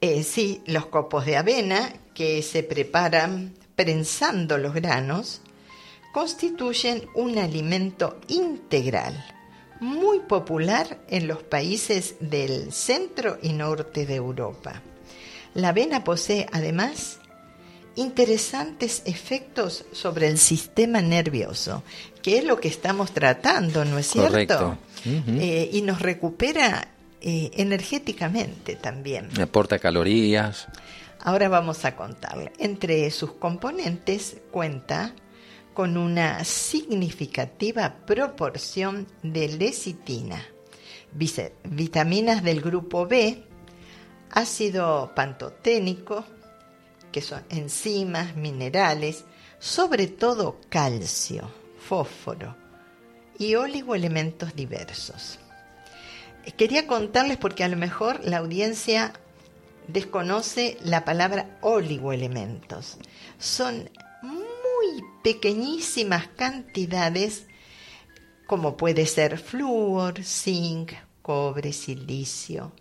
Eh, 0.03 0.23
sí, 0.23 0.62
los 0.66 0.85
copos 0.87 1.25
de 1.25 1.38
avena 1.38 1.90
que 2.12 2.42
se 2.42 2.62
preparan 2.62 3.55
prensando 3.76 4.58
los 4.58 4.74
granos 4.74 5.40
constituyen 6.12 7.06
un 7.14 7.38
alimento 7.38 8.20
integral 8.28 9.24
muy 9.80 10.20
popular 10.20 10.98
en 11.08 11.26
los 11.26 11.42
países 11.42 12.14
del 12.20 12.72
centro 12.72 13.38
y 13.42 13.52
norte 13.52 14.06
de 14.06 14.14
Europa. 14.14 14.80
La 15.54 15.70
avena 15.70 16.04
posee 16.04 16.46
además 16.52 17.18
interesantes 17.96 19.02
efectos 19.04 19.84
sobre 19.92 20.28
el 20.28 20.38
sistema 20.38 21.00
nervioso, 21.00 21.82
que 22.22 22.38
es 22.38 22.44
lo 22.44 22.58
que 22.58 22.68
estamos 22.68 23.12
tratando, 23.12 23.84
¿no 23.84 23.98
es 23.98 24.08
cierto? 24.08 24.78
Eh, 25.04 25.70
y 25.72 25.82
nos 25.82 26.00
recupera 26.00 26.88
eh, 27.20 27.50
energéticamente 27.54 28.74
también. 28.76 29.28
Aporta 29.40 29.78
calorías. 29.78 30.66
Ahora 31.24 31.48
vamos 31.48 31.87
a 31.87 31.96
contarle. 31.96 32.52
Entre 32.58 33.10
sus 33.10 33.32
componentes 33.32 34.37
cuenta 34.50 35.14
con 35.72 35.96
una 35.96 36.44
significativa 36.44 37.96
proporción 38.06 39.08
de 39.22 39.48
lecitina, 39.48 40.44
vitaminas 41.64 42.44
del 42.44 42.60
grupo 42.60 43.06
B, 43.06 43.42
ácido 44.30 45.12
pantoténico, 45.16 46.26
que 47.10 47.22
son 47.22 47.42
enzimas, 47.48 48.37
minerales, 48.37 49.24
sobre 49.58 50.08
todo 50.08 50.60
calcio, 50.68 51.50
fósforo 51.78 52.54
y 53.38 53.54
oligoelementos 53.54 54.54
diversos. 54.54 55.38
Quería 56.58 56.87
contarles 56.87 57.38
porque 57.38 57.64
a 57.64 57.68
lo 57.68 57.78
mejor 57.78 58.20
la 58.24 58.37
audiencia 58.38 59.14
desconoce 59.88 60.79
la 60.83 61.05
palabra 61.05 61.59
oligoelementos. 61.61 62.99
Son 63.38 63.90
muy 64.23 65.05
pequeñísimas 65.23 66.29
cantidades 66.29 67.47
como 68.47 68.77
puede 68.77 69.07
ser 69.07 69.38
flúor, 69.38 70.23
zinc, 70.23 70.92
cobre, 71.23 71.73
silicio, 71.73 72.73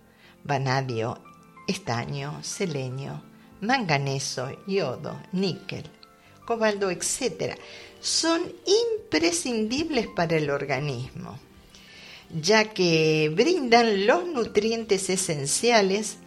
vanadio, 0.43 1.21
estaño, 1.67 2.43
selenio, 2.43 3.23
manganeso, 3.61 4.49
yodo, 4.67 5.21
níquel, 5.31 5.89
cobalto, 6.45 6.89
etc. 6.91 7.57
Son 8.01 8.41
imprescindibles 8.97 10.07
para 10.07 10.35
el 10.35 10.49
organismo, 10.49 11.39
ya 12.41 12.73
que 12.73 13.31
brindan 13.33 14.05
los 14.05 14.27
nutrientes 14.27 15.09
esenciales 15.09 16.17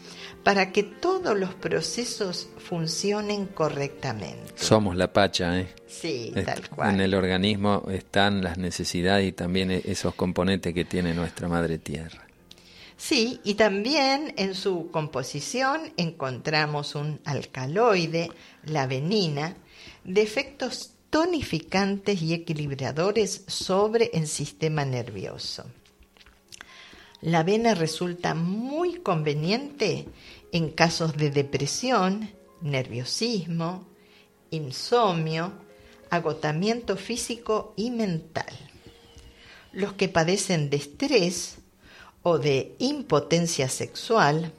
para 0.46 0.70
que 0.70 0.84
todos 0.84 1.36
los 1.36 1.54
procesos 1.54 2.48
funcionen 2.58 3.46
correctamente. 3.46 4.52
Somos 4.54 4.94
la 4.94 5.12
pacha, 5.12 5.58
¿eh? 5.58 5.74
Sí, 5.88 6.32
tal 6.44 6.68
cual. 6.68 6.94
En 6.94 7.00
el 7.00 7.14
organismo 7.14 7.82
están 7.90 8.44
las 8.44 8.56
necesidades 8.56 9.26
y 9.26 9.32
también 9.32 9.72
e-, 9.72 9.82
esos 9.86 10.14
componentes 10.14 10.72
que 10.72 10.84
tiene 10.84 11.14
nuestra 11.14 11.48
madre 11.48 11.78
tierra. 11.78 12.28
Sí, 12.96 13.40
y 13.42 13.54
también 13.54 14.34
en 14.36 14.54
su 14.54 14.92
composición 14.92 15.92
encontramos 15.96 16.94
un 16.94 17.18
alcaloide, 17.24 18.30
la 18.66 18.82
avenina, 18.82 19.56
de 20.04 20.22
efectos 20.22 20.92
tonificantes 21.10 22.22
y 22.22 22.34
equilibradores 22.34 23.42
sobre 23.48 24.12
el 24.14 24.28
sistema 24.28 24.84
nervioso. 24.84 25.64
La 27.22 27.40
avena 27.40 27.74
resulta 27.74 28.34
muy 28.34 29.00
conveniente 29.00 30.06
en 30.52 30.70
casos 30.70 31.16
de 31.16 31.30
depresión, 31.30 32.30
nerviosismo, 32.60 33.86
insomnio, 34.50 35.52
agotamiento 36.10 36.96
físico 36.96 37.74
y 37.76 37.90
mental. 37.90 38.52
Los 39.72 39.92
que 39.94 40.08
padecen 40.08 40.70
de 40.70 40.78
estrés 40.78 41.56
o 42.22 42.38
de 42.38 42.74
impotencia 42.78 43.68
sexual, 43.68 44.52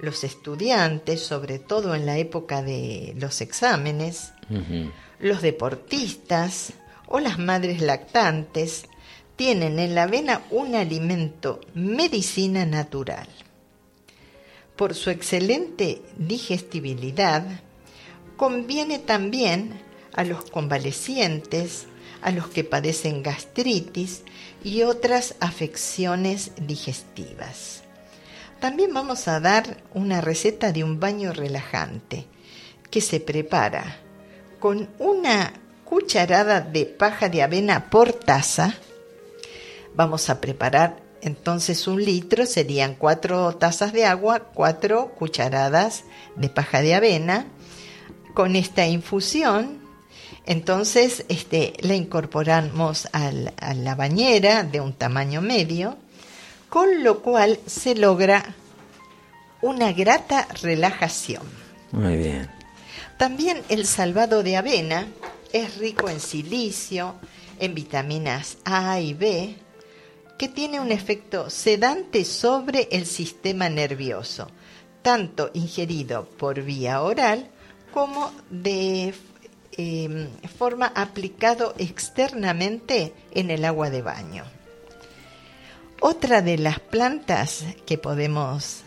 los 0.00 0.24
estudiantes, 0.24 1.20
sobre 1.20 1.58
todo 1.58 1.94
en 1.94 2.06
la 2.06 2.18
época 2.18 2.62
de 2.62 3.14
los 3.16 3.40
exámenes, 3.40 4.32
los 5.18 5.42
deportistas 5.42 6.72
o 7.06 7.20
las 7.20 7.38
madres 7.38 7.80
lactantes, 7.80 8.86
tienen 9.36 9.78
en 9.78 9.94
la 9.94 10.04
avena 10.04 10.42
un 10.50 10.74
alimento 10.74 11.60
medicina 11.74 12.64
natural 12.64 13.28
por 14.76 14.94
su 14.94 15.10
excelente 15.10 16.02
digestibilidad, 16.16 17.44
conviene 18.36 18.98
también 18.98 19.80
a 20.12 20.24
los 20.24 20.50
convalecientes, 20.50 21.86
a 22.22 22.30
los 22.30 22.48
que 22.48 22.64
padecen 22.64 23.22
gastritis 23.22 24.22
y 24.62 24.82
otras 24.82 25.36
afecciones 25.40 26.52
digestivas. 26.56 27.82
También 28.60 28.94
vamos 28.94 29.28
a 29.28 29.40
dar 29.40 29.82
una 29.92 30.20
receta 30.20 30.72
de 30.72 30.84
un 30.84 30.98
baño 30.98 31.32
relajante 31.32 32.26
que 32.90 33.00
se 33.00 33.20
prepara 33.20 33.98
con 34.58 34.88
una 34.98 35.52
cucharada 35.84 36.60
de 36.62 36.86
paja 36.86 37.28
de 37.28 37.42
avena 37.42 37.90
por 37.90 38.12
taza. 38.12 38.74
Vamos 39.94 40.30
a 40.30 40.40
preparar 40.40 41.03
entonces 41.24 41.88
un 41.88 42.04
litro 42.04 42.44
serían 42.44 42.94
cuatro 42.94 43.56
tazas 43.56 43.94
de 43.94 44.04
agua, 44.04 44.40
cuatro 44.40 45.14
cucharadas 45.14 46.04
de 46.36 46.50
paja 46.50 46.82
de 46.82 46.94
avena. 46.94 47.46
Con 48.34 48.56
esta 48.56 48.86
infusión, 48.86 49.80
entonces 50.44 51.24
este, 51.30 51.72
la 51.80 51.94
incorporamos 51.94 53.08
a 53.12 53.32
la 53.32 53.94
bañera 53.94 54.64
de 54.64 54.82
un 54.82 54.92
tamaño 54.92 55.40
medio, 55.40 55.96
con 56.68 57.02
lo 57.02 57.22
cual 57.22 57.58
se 57.64 57.94
logra 57.94 58.54
una 59.62 59.92
grata 59.92 60.46
relajación. 60.60 61.42
Muy 61.90 62.16
bien. 62.18 62.50
También 63.16 63.62
el 63.70 63.86
salvado 63.86 64.42
de 64.42 64.58
avena 64.58 65.06
es 65.54 65.78
rico 65.78 66.10
en 66.10 66.20
silicio, 66.20 67.14
en 67.60 67.74
vitaminas 67.74 68.58
A 68.64 69.00
y 69.00 69.14
B, 69.14 69.56
que 70.38 70.48
tiene 70.48 70.80
un 70.80 70.90
efecto 70.90 71.48
sedante 71.50 72.24
sobre 72.24 72.88
el 72.90 73.06
sistema 73.06 73.68
nervioso, 73.68 74.48
tanto 75.02 75.50
ingerido 75.54 76.24
por 76.24 76.62
vía 76.62 77.02
oral 77.02 77.50
como 77.92 78.32
de 78.50 79.14
em, 79.76 80.28
forma 80.58 80.86
aplicado 80.94 81.74
externamente 81.78 83.12
en 83.30 83.50
el 83.50 83.64
agua 83.64 83.90
de 83.90 84.02
baño. 84.02 84.44
Otra 86.00 86.42
de 86.42 86.58
las 86.58 86.80
plantas 86.80 87.64
que 87.86 87.96
podemos 87.96 88.82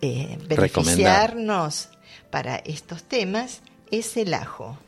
eh, 0.00 0.38
beneficiarnos 0.48 1.90
para 2.30 2.56
estos 2.56 3.02
temas 3.02 3.60
es 3.90 4.16
el 4.16 4.32
ajo. 4.34 4.78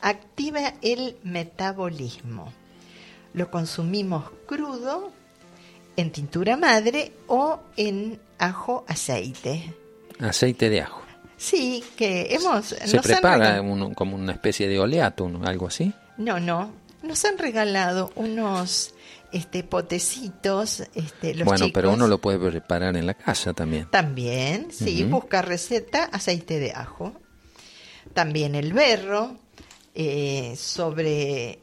Activa 0.00 0.74
el 0.80 1.16
metabolismo. 1.22 2.52
Lo 3.32 3.50
consumimos 3.50 4.24
crudo 4.46 5.12
en 5.96 6.10
tintura 6.10 6.56
madre 6.56 7.12
o 7.26 7.60
en 7.76 8.18
ajo 8.38 8.84
aceite. 8.88 9.74
Aceite 10.20 10.70
de 10.70 10.82
ajo. 10.82 11.02
Sí, 11.36 11.84
que 11.96 12.28
hemos... 12.30 12.66
¿Se 12.66 13.00
prepara 13.00 13.62
como 13.94 14.16
una 14.16 14.32
especie 14.32 14.68
de 14.68 14.78
oleato, 14.78 15.30
algo 15.44 15.66
así? 15.66 15.92
No, 16.16 16.38
no. 16.40 16.72
nos 17.02 17.24
han 17.24 17.38
regalado 17.38 18.12
unos 18.14 18.94
este 19.32 19.64
potecitos, 19.64 20.84
este, 20.94 21.34
los 21.34 21.44
bueno, 21.44 21.66
pero 21.74 21.88
chicos. 21.88 21.96
uno 21.96 22.06
lo 22.06 22.18
puede 22.18 22.38
preparar 22.38 22.96
en 22.96 23.04
la 23.04 23.14
casa 23.14 23.52
también. 23.52 23.88
También, 23.90 24.68
sí, 24.70 25.02
busca 25.02 25.42
receta, 25.42 26.04
aceite 26.04 26.60
de 26.60 26.70
ajo. 26.72 27.12
También 28.12 28.54
el 28.54 28.72
berro 28.72 29.36
eh, 29.94 30.54
sobre 30.56 31.58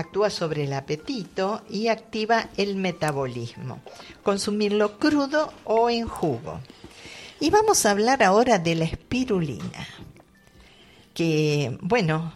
actúa 0.00 0.30
sobre 0.30 0.64
el 0.64 0.72
apetito 0.72 1.62
y 1.70 1.88
activa 1.88 2.48
el 2.56 2.76
metabolismo. 2.76 3.80
Consumirlo 4.22 4.98
crudo 4.98 5.52
o 5.64 5.88
en 5.90 6.06
jugo. 6.08 6.60
Y 7.38 7.50
vamos 7.50 7.86
a 7.86 7.92
hablar 7.92 8.22
ahora 8.22 8.58
de 8.58 8.74
la 8.74 8.84
espirulina, 8.84 9.86
que, 11.14 11.76
bueno, 11.80 12.34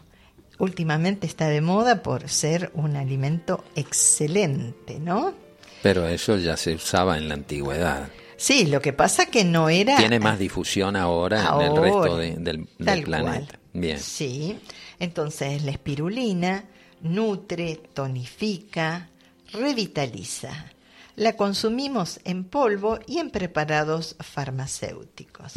últimamente 0.58 1.26
está 1.26 1.48
de 1.48 1.60
moda 1.60 2.02
por 2.02 2.28
ser 2.28 2.70
un 2.74 2.96
alimento 2.96 3.64
excelente, 3.76 4.98
¿no? 4.98 5.34
Pero 5.82 6.06
eso 6.06 6.38
ya 6.38 6.56
se 6.56 6.74
usaba 6.74 7.18
en 7.18 7.28
la 7.28 7.34
antigüedad. 7.34 8.08
Sí, 8.36 8.66
lo 8.66 8.80
que 8.80 8.92
pasa 8.92 9.26
que 9.26 9.44
no 9.44 9.68
era... 9.68 9.96
Tiene 9.96 10.18
más 10.18 10.38
difusión 10.38 10.96
ahora, 10.96 11.50
en 11.54 11.60
el 11.60 11.76
resto 11.76 12.16
de- 12.16 12.36
del, 12.38 12.66
planeta. 13.04 13.20
cual. 13.20 13.48
Bien. 13.74 13.98
Sí, 14.00 14.58
entonces 14.98 15.62
la 15.64 15.70
espirulina 15.70 16.64
nutre, 17.04 17.76
tonifica, 17.92 19.08
revitaliza. 19.52 20.72
La 21.16 21.36
consumimos 21.36 22.18
en 22.24 22.44
polvo 22.44 22.98
y 23.06 23.18
en 23.18 23.30
preparados 23.30 24.16
farmacéuticos. 24.18 25.52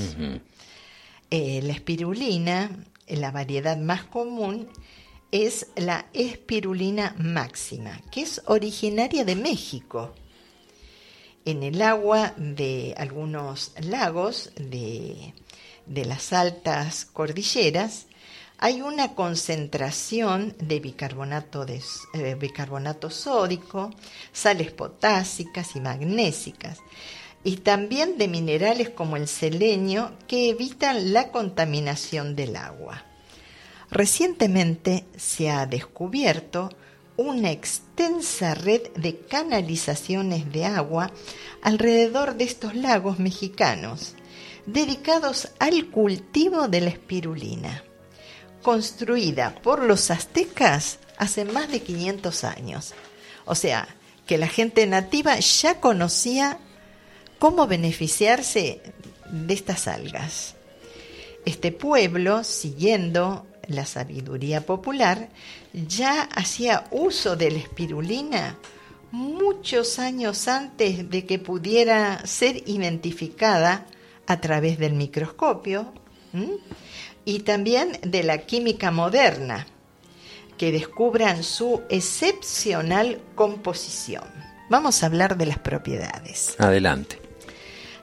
Eh, 1.31 1.61
la 1.63 1.73
espirulina, 1.73 2.69
la 3.07 3.31
variedad 3.31 3.77
más 3.77 4.03
común, 4.03 4.69
es 5.31 5.67
la 5.75 6.05
espirulina 6.13 7.15
máxima, 7.17 8.01
que 8.11 8.21
es 8.21 8.41
originaria 8.45 9.25
de 9.25 9.35
México. 9.35 10.13
En 11.43 11.63
el 11.63 11.81
agua 11.81 12.33
de 12.37 12.93
algunos 12.97 13.71
lagos 13.79 14.51
de, 14.57 15.33
de 15.85 16.05
las 16.05 16.33
altas 16.33 17.05
cordilleras 17.05 18.06
hay 18.59 18.81
una 18.81 19.13
concentración 19.13 20.55
de 20.59 20.79
bicarbonato, 20.79 21.65
de, 21.65 21.81
eh, 22.13 22.35
bicarbonato 22.35 23.09
sódico, 23.09 23.93
sales 24.31 24.71
potásicas 24.71 25.75
y 25.75 25.79
magnésicas, 25.79 26.79
y 27.43 27.57
también 27.57 28.17
de 28.17 28.27
minerales 28.27 28.89
como 28.89 29.15
el 29.15 29.27
selenio 29.27 30.11
que 30.27 30.49
evitan 30.49 31.13
la 31.13 31.31
contaminación 31.31 32.35
del 32.35 32.55
agua. 32.55 33.05
Recientemente 33.91 35.05
se 35.15 35.49
ha 35.49 35.65
descubierto 35.65 36.69
una 37.15 37.51
extensa 37.51 38.53
red 38.53 38.89
de 38.95 39.19
canalizaciones 39.19 40.51
de 40.51 40.65
agua 40.65 41.11
alrededor 41.61 42.35
de 42.35 42.43
estos 42.43 42.75
lagos 42.75 43.19
mexicanos, 43.19 44.15
dedicados 44.65 45.49
al 45.59 45.89
cultivo 45.89 46.67
de 46.67 46.81
la 46.81 46.89
espirulina, 46.89 47.83
construida 48.61 49.55
por 49.55 49.83
los 49.83 50.11
aztecas 50.11 50.99
hace 51.17 51.45
más 51.45 51.69
de 51.71 51.81
500 51.81 52.43
años. 52.43 52.93
O 53.45 53.55
sea, 53.55 53.87
que 54.25 54.37
la 54.37 54.47
gente 54.47 54.85
nativa 54.87 55.39
ya 55.39 55.79
conocía 55.79 56.59
cómo 57.39 57.67
beneficiarse 57.67 58.81
de 59.29 59.53
estas 59.53 59.87
algas. 59.87 60.55
Este 61.45 61.71
pueblo, 61.71 62.43
siguiendo 62.43 63.47
la 63.67 63.85
sabiduría 63.85 64.65
popular, 64.65 65.29
ya 65.73 66.23
hacía 66.23 66.85
uso 66.91 67.35
de 67.35 67.51
la 67.51 67.59
espirulina 67.59 68.57
muchos 69.11 69.99
años 69.99 70.47
antes 70.47 71.09
de 71.09 71.25
que 71.25 71.39
pudiera 71.39 72.25
ser 72.25 72.63
identificada 72.67 73.85
a 74.25 74.41
través 74.41 74.77
del 74.77 74.93
microscopio. 74.93 75.93
Y 77.27 77.39
también 77.39 77.99
de 78.03 78.23
la 78.23 78.37
química 78.45 78.89
moderna, 78.89 79.67
que 80.57 80.71
descubran 80.71 81.43
su 81.43 81.81
excepcional 81.89 83.19
composición. 83.35 84.23
Vamos 84.69 85.03
a 85.03 85.07
hablar 85.07 85.35
de 85.37 85.45
las 85.45 85.59
propiedades. 85.59 86.55
Adelante. 86.57 87.21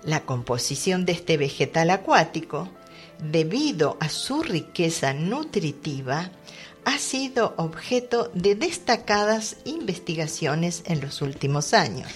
La 0.03 0.27
composición 0.27 1.07
de 1.07 1.13
este 1.13 1.39
vegetal 1.39 1.89
acuático, 1.89 2.69
debido 3.19 3.97
a 3.99 4.11
su 4.11 4.43
riqueza 4.43 5.15
nutritiva, 5.15 6.31
ha 6.85 6.99
sido 6.99 7.55
objeto 7.57 8.31
de 8.35 8.57
destacadas 8.57 9.57
investigaciones 9.65 10.83
en 10.85 11.01
los 11.01 11.23
últimos 11.23 11.73
años. 11.73 12.13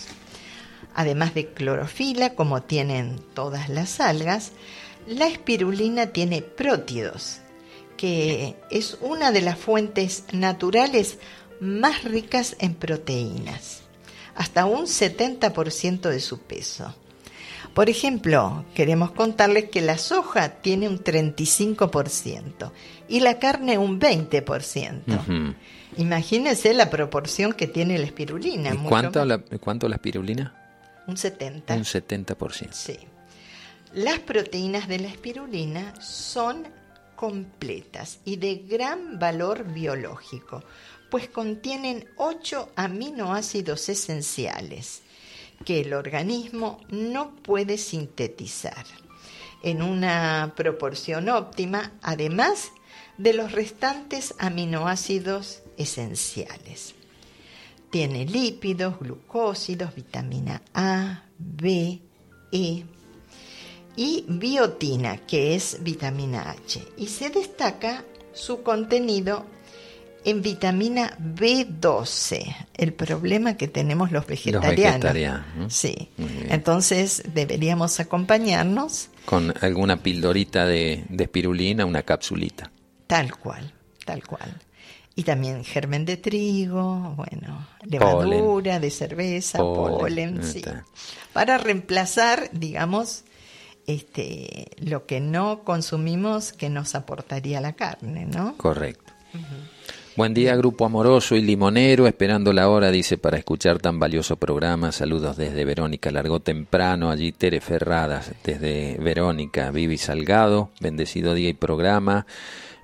Además 0.95 1.33
de 1.33 1.55
clorofila, 1.55 2.35
como 2.35 2.61
tienen 2.65 3.19
todas 3.33 3.71
las 3.71 3.99
algas, 3.99 4.53
la 5.09 5.27
espirulina 5.27 6.09
tiene 6.09 6.43
prótidos, 6.43 7.39
que 7.97 8.57
es 8.71 8.99
una 9.01 9.33
de 9.33 9.41
las 9.41 9.59
fuentes 9.59 10.25
naturales 10.33 11.19
más 11.61 12.05
ricas 12.05 12.57
en 12.61 12.75
proteínas, 12.75 13.83
hasta 14.35 14.67
un 14.67 14.87
70% 14.87 16.09
de 16.11 16.21
su 16.21 16.41
peso. 16.41 16.95
Por 17.75 17.89
ejemplo, 17.89 18.65
queremos 18.75 19.13
contarles 19.13 19.71
que 19.71 19.81
la 19.81 19.99
soja 19.99 20.61
tiene 20.61 20.89
un 20.89 21.03
35% 21.03 22.73
y 23.09 23.21
la 23.21 23.39
carne 23.39 23.79
un 23.79 24.01
20%. 24.01 25.03
Ujú. 25.07 25.55
Imagínense 25.97 26.75
la 26.75 26.91
proporción 26.91 27.53
que 27.53 27.67
tiene 27.67 27.99
la 27.99 28.07
espirulina. 28.07 28.71
¿Y 28.71 28.79
mucho 28.79 28.89
cuánto 28.89 29.25
la, 29.25 29.39
cuánto 29.39 29.89
la 29.89 29.97
espirulina? 29.97 30.55
Un 31.07 31.17
70%. 31.17 31.77
Un 31.77 31.85
70%. 31.85 32.73
Sí. 32.73 32.99
Las 33.95 34.19
proteínas 34.19 34.87
de 34.87 34.99
la 34.99 35.09
espirulina 35.09 35.99
son 36.01 36.69
completas 37.17 38.21
y 38.25 38.37
de 38.37 38.57
gran 38.57 39.19
valor 39.19 39.65
biológico, 39.65 40.63
pues 41.11 41.29
contienen 41.29 42.07
8 42.17 42.73
aminoácidos 42.77 43.89
esenciales 43.89 45.03
que 45.65 45.81
el 45.81 45.95
organismo 45.95 46.81
no 46.91 47.35
puede 47.37 47.79
sintetizar 47.79 48.85
en 49.63 49.83
una 49.83 50.53
proporción 50.55 51.29
óptima, 51.31 51.93
además 52.03 52.71
de 53.17 53.33
los 53.33 53.53
restantes 53.53 54.35
aminoácidos 54.39 55.63
esenciales. 55.79 56.95
Tiene 57.91 58.27
lípidos, 58.27 59.01
glucósidos, 59.01 59.95
vitamina 59.95 60.63
A, 60.75 61.25
B, 61.39 62.01
E 62.53 62.85
y 63.99 64.25
biotina, 64.29 65.17
que 65.27 65.57
es 65.57 65.79
vitamina 65.83 66.51
H. 66.51 66.81
Y 66.97 67.09
se 67.09 67.31
destaca 67.31 68.05
su 68.33 68.63
contenido 68.63 69.45
en 70.25 70.41
vitamina 70.41 71.19
B12, 71.19 72.69
el 72.75 72.93
problema 72.93 73.57
que 73.57 73.67
tenemos 73.67 74.13
los 74.13 74.25
vegetarianos. 74.25 74.77
vegetarianos, 74.77 75.47
¿no? 75.57 75.71
Sí. 75.71 76.11
Entonces 76.49 77.25
deberíamos 77.35 77.99
acompañarnos 77.99 79.09
Con 79.25 79.53
alguna 79.61 80.01
pildorita 80.01 80.65
de, 80.65 81.05
de 81.09 81.25
espirulina, 81.25 81.85
una 81.85 82.05
capsulita. 82.05 82.71
tal 83.09 83.37
cual, 83.37 83.75
tal 84.05 84.25
cual. 84.25 84.55
Y 85.17 85.25
también 85.25 85.65
germen 85.65 86.05
de 86.05 86.19
trigo, 86.19 87.15
bueno, 87.17 87.67
levadura 87.83 88.79
de 88.79 88.93
cerveza, 88.93 89.59
Polen, 89.59 90.45
sí. 90.45 90.63
Para 91.33 91.59
reemplazar, 91.59 92.49
digamos, 92.53 93.25
este, 93.89 94.67
lo 94.77 95.07
que 95.07 95.19
no 95.19 95.65
consumimos 95.65 96.53
que 96.53 96.69
nos 96.69 96.95
aportaría 96.95 97.61
la 97.61 97.73
carne, 97.73 98.27
¿no? 98.27 98.55
Correcto. 98.59 99.15
Buen 100.15 100.35
día, 100.35 100.57
grupo 100.57 100.85
amoroso 100.85 101.37
y 101.37 101.43
limonero, 101.43 102.07
esperando 102.07 102.53
la 102.53 102.69
hora, 102.69 102.91
dice, 102.91 103.17
para 103.17 103.39
escuchar 103.39 103.79
tan 103.79 103.99
valioso 103.99 104.37
programa. 104.37 104.93
Saludos 104.93 105.39
desde 105.39 105.65
Verónica, 105.65 106.11
largó 106.11 106.41
temprano, 106.41 107.11
allí 107.11 107.33
Tere 107.33 107.61
Ferradas, 107.63 108.33
desde 108.45 108.99
Verónica, 108.99 109.71
Vivi 109.71 109.97
Salgado, 109.97 110.71
bendecido 110.81 111.33
día 111.33 111.49
y 111.49 111.55
programa. 111.55 112.27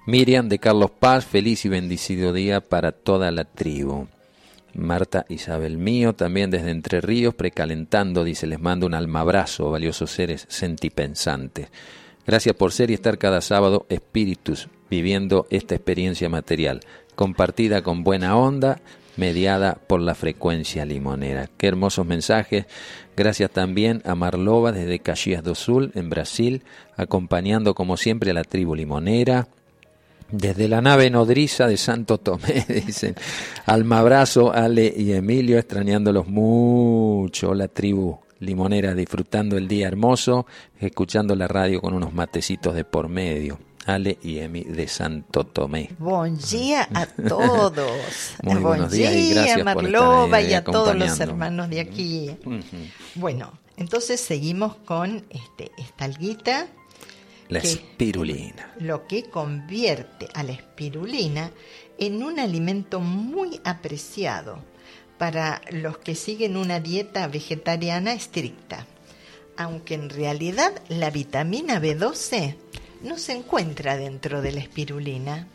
Miriam 0.07 0.49
de 0.49 0.59
Carlos 0.59 0.90
Paz, 0.90 1.27
feliz 1.27 1.67
y 1.67 1.69
bendecido 1.69 2.33
día 2.33 2.62
para 2.62 2.93
toda 2.93 3.31
la 3.31 3.45
tribu. 3.45 4.07
Marta 4.75 5.27
Isabel 5.29 5.79
Mío, 5.79 6.15
también 6.15 6.51
desde 6.51 6.71
Entre 6.71 7.01
Ríos, 7.01 7.35
precalentando, 7.35 8.25
dice, 8.25 8.47
les 8.47 8.61
mando 8.61 8.87
un 8.87 8.95
almabrazo, 8.95 9.71
valiosos 9.71 10.11
seres 10.11 10.47
sentipensantes. 10.49 11.69
Gracias 12.27 12.55
por 12.57 12.73
ser 12.73 12.91
y 12.91 12.95
estar 12.95 13.19
cada 13.19 13.41
sábado 13.41 13.87
espíritus, 13.89 14.69
viviendo 14.91 15.47
esta 15.51 15.75
experiencia 15.75 16.29
material, 16.29 16.81
compartida 17.15 17.83
con 17.83 18.03
buena 18.03 18.37
onda, 18.37 18.81
mediada 19.17 19.75
por 19.87 20.01
la 20.01 20.15
frecuencia 20.15 20.85
limonera. 20.85 21.49
Qué 21.57 21.69
hermosos 21.69 22.07
mensajes. 22.07 22.67
Gracias 23.17 23.51
también 23.51 24.03
a 24.05 24.15
Marlova 24.15 24.73
desde 24.73 24.99
Caxias 24.99 25.43
do 25.45 25.55
Sul, 25.55 25.93
en 25.95 26.11
Brasil, 26.11 26.63
acompañando 26.97 27.75
como 27.75 27.97
siempre 27.97 28.31
a 28.31 28.35
la 28.35 28.45
tribu 28.45 28.75
limonera. 28.75 29.49
Desde 30.37 30.66
la 30.66 30.81
nave 30.81 31.11
nodriza 31.11 31.68
de 31.68 31.77
Santo 31.77 32.18
Tomé, 32.18 32.66
dicen. 32.87 33.14
Almabrazo, 33.66 34.53
Ale 34.53 34.92
y 34.97 35.12
Emilio, 35.12 35.59
extrañándolos 35.61 36.27
mucho. 36.27 37.55
La 37.55 37.68
tribu 37.68 38.18
limonera 38.40 38.94
disfrutando 38.94 39.57
el 39.57 39.68
día 39.68 39.87
hermoso, 39.87 40.47
escuchando 40.81 41.37
la 41.37 41.47
radio 41.47 41.81
con 41.81 41.94
unos 41.94 42.12
matecitos 42.12 42.75
de 42.75 42.85
por 42.85 43.09
medio. 43.09 43.61
Ale 43.87 44.18
y 44.23 44.38
Emi 44.38 44.64
de 44.64 44.88
Santo 44.88 45.44
Tomé. 45.44 45.90
Buen 46.01 46.37
día 46.38 46.88
a 46.92 47.07
todos. 47.29 48.35
Muy 48.42 48.57
buenos 48.57 48.88
Buen 48.88 48.90
días 48.90 49.12
y 49.12 49.16
día, 49.16 49.35
gracias 49.35 49.57
por 49.59 49.64
Marlova, 49.85 50.40
estar 50.40 50.51
y 50.51 50.55
a 50.55 50.64
todos 50.64 50.97
los 50.97 51.20
hermanos 51.20 51.70
de 51.70 51.81
aquí. 51.81 52.37
Bueno, 53.14 53.53
entonces 53.77 54.20
seguimos 54.20 54.75
con 54.75 55.25
este, 55.31 55.70
esta 55.79 56.07
alguita, 56.07 56.66
La 57.48 57.59
espirulina. 57.59 58.72
lo 58.80 59.07
que 59.07 59.24
convierte 59.24 60.28
a 60.35 60.42
la 60.42 60.52
espirulina 60.52 61.50
en 61.98 62.22
un 62.22 62.38
alimento 62.38 63.00
muy 63.00 63.61
apreciado 63.64 64.59
para 65.18 65.61
los 65.70 65.98
que 65.98 66.14
siguen 66.14 66.57
una 66.57 66.80
dieta 66.80 67.26
vegetariana 67.28 68.12
estricta. 68.14 68.87
Aunque 69.57 69.94
en 69.94 70.11
realidad 70.11 70.72
la 70.88 71.11
vitamina 71.11 71.80
B12 71.80 72.57
no 73.02 73.18
se 73.18 73.33
encuentra 73.33 73.96
dentro 73.96 74.42
de 74.42 74.50
la 74.52 74.61
espirulina, 74.61 75.46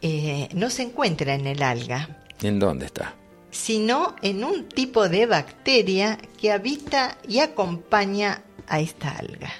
eh, 0.00 0.48
no 0.54 0.70
se 0.70 0.82
encuentra 0.84 1.34
en 1.34 1.46
el 1.46 1.62
alga, 1.62 2.24
¿En 2.42 2.58
dónde 2.58 2.86
está? 2.86 3.14
sino 3.50 4.14
en 4.22 4.44
un 4.44 4.68
tipo 4.68 5.08
de 5.08 5.26
bacteria 5.26 6.18
que 6.40 6.52
habita 6.52 7.18
y 7.28 7.40
acompaña 7.40 8.42
a 8.66 8.80
esta 8.80 9.10
alga. 9.10 9.52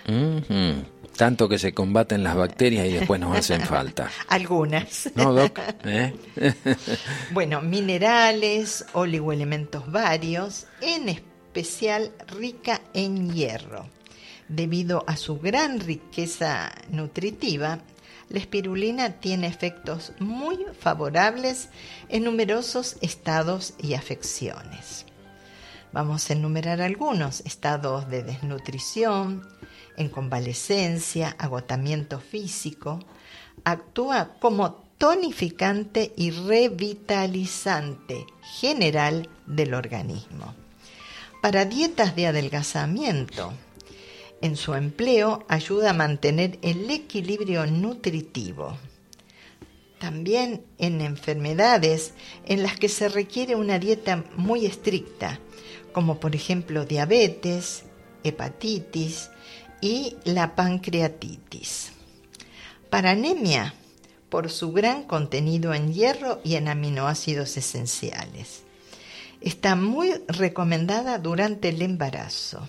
Tanto 1.21 1.51
que 1.51 1.59
se 1.59 1.75
combaten 1.75 2.23
las 2.25 2.35
bacterias 2.35 2.87
y 2.87 2.93
después 2.93 3.21
nos 3.21 3.37
hacen 3.37 3.61
falta. 3.61 4.11
Algunas. 4.29 5.11
¿No, 5.15 5.35
Doc? 5.35 5.61
¿Eh? 5.85 6.15
Bueno, 7.33 7.61
minerales, 7.61 8.87
oligoelementos 8.95 9.93
varios, 9.93 10.67
en 10.81 11.11
especial 11.11 12.11
rica 12.27 12.81
en 12.95 13.35
hierro. 13.35 13.85
Debido 14.49 15.05
a 15.07 15.19
su 15.19 15.39
gran 15.39 15.81
riqueza 15.81 16.73
nutritiva, 16.89 17.81
la 18.31 18.39
espirulina 18.39 19.21
tiene 19.21 19.47
efectos 19.47 20.15
muy 20.21 20.65
favorables 20.79 21.69
en 22.09 22.25
numerosos 22.25 22.97
estados 23.03 23.75
y 23.79 23.93
afecciones. 23.93 25.05
Vamos 25.93 26.31
a 26.31 26.33
enumerar 26.33 26.81
algunos 26.81 27.41
estados 27.41 28.09
de 28.09 28.23
desnutrición, 28.23 29.47
en 30.01 30.09
convalecencia, 30.09 31.37
agotamiento 31.39 32.21
físico. 32.21 33.01
Actúa 33.65 34.37
como 34.41 34.73
tonificante 34.97 36.13
y 36.17 36.31
revitalizante 36.31 38.25
general 38.61 39.29
del 39.47 39.75
organismo. 39.75 40.55
Para 41.43 41.67
dietas 41.67 42.17
de 42.17 42.27
adelgazamiento, 42.27 43.53
en 44.41 44.57
su 44.57 44.75
empleo 44.75 45.45
ayuda 45.49 45.91
a 45.91 45.95
mantener 45.95 46.59
el 46.63 46.91
equilibrio 46.91 47.67
nutritivo. 47.67 48.79
También 49.99 50.65
en 50.79 51.03
enfermedades 51.03 52.15
en 52.47 52.63
las 52.63 52.79
que 52.79 52.89
se 52.89 53.11
requiere 53.11 53.55
una 53.55 53.79
dieta 53.79 54.25
muy 54.35 54.65
estricta, 54.65 55.39
como 55.93 56.19
por 56.21 56.35
ejemplo 56.35 56.87
diabetes, 56.87 57.85
hepatitis 58.25 59.29
y 59.81 60.17
la 60.25 60.55
pancreatitis. 60.55 61.93
Para 62.91 63.11
anemia, 63.11 63.75
por 64.31 64.51
su 64.51 64.73
gran 64.73 65.03
contenido 65.03 65.75
en 65.75 65.93
hierro 65.93 66.41
y 66.45 66.55
en 66.55 66.69
aminoácidos 66.69 67.57
esenciales. 67.57 68.63
Está 69.41 69.75
muy 69.75 70.13
recomendada 70.29 71.19
durante 71.19 71.71
el 71.71 71.83
embarazo. 71.83 72.69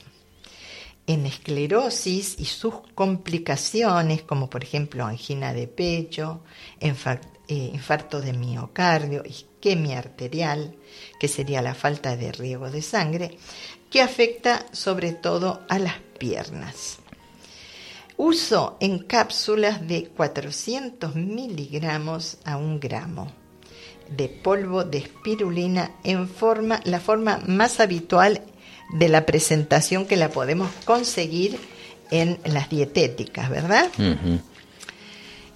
En 1.07 1.25
esclerosis 1.25 2.35
y 2.39 2.45
sus 2.45 2.75
complicaciones, 2.95 4.21
como 4.23 4.49
por 4.49 4.63
ejemplo 4.63 5.05
angina 5.05 5.53
de 5.53 5.67
pecho, 5.67 6.41
eh, 6.79 6.93
infarto 7.73 8.21
de 8.21 8.33
miocardio, 8.33 9.23
isquemia 9.25 9.99
arterial, 9.99 10.75
que 11.19 11.27
sería 11.27 11.61
la 11.61 11.75
falta 11.75 12.15
de 12.15 12.31
riego 12.31 12.71
de 12.71 12.81
sangre, 12.81 13.37
que 13.89 14.01
afecta 14.01 14.65
sobre 14.71 15.11
todo 15.11 15.61
a 15.67 15.77
las 15.77 15.99
piernas. 16.17 17.00
Uso 18.23 18.77
en 18.79 18.99
cápsulas 18.99 19.87
de 19.87 20.03
400 20.05 21.15
miligramos 21.15 22.37
a 22.45 22.55
un 22.55 22.79
gramo 22.79 23.31
de 24.15 24.29
polvo 24.29 24.83
de 24.83 24.99
espirulina 24.99 25.95
en 26.03 26.29
forma, 26.29 26.81
la 26.83 26.99
forma 26.99 27.41
más 27.47 27.79
habitual 27.79 28.43
de 28.93 29.09
la 29.09 29.25
presentación 29.25 30.05
que 30.05 30.17
la 30.17 30.29
podemos 30.29 30.69
conseguir 30.85 31.57
en 32.11 32.37
las 32.45 32.69
dietéticas, 32.69 33.49
¿verdad? 33.49 33.89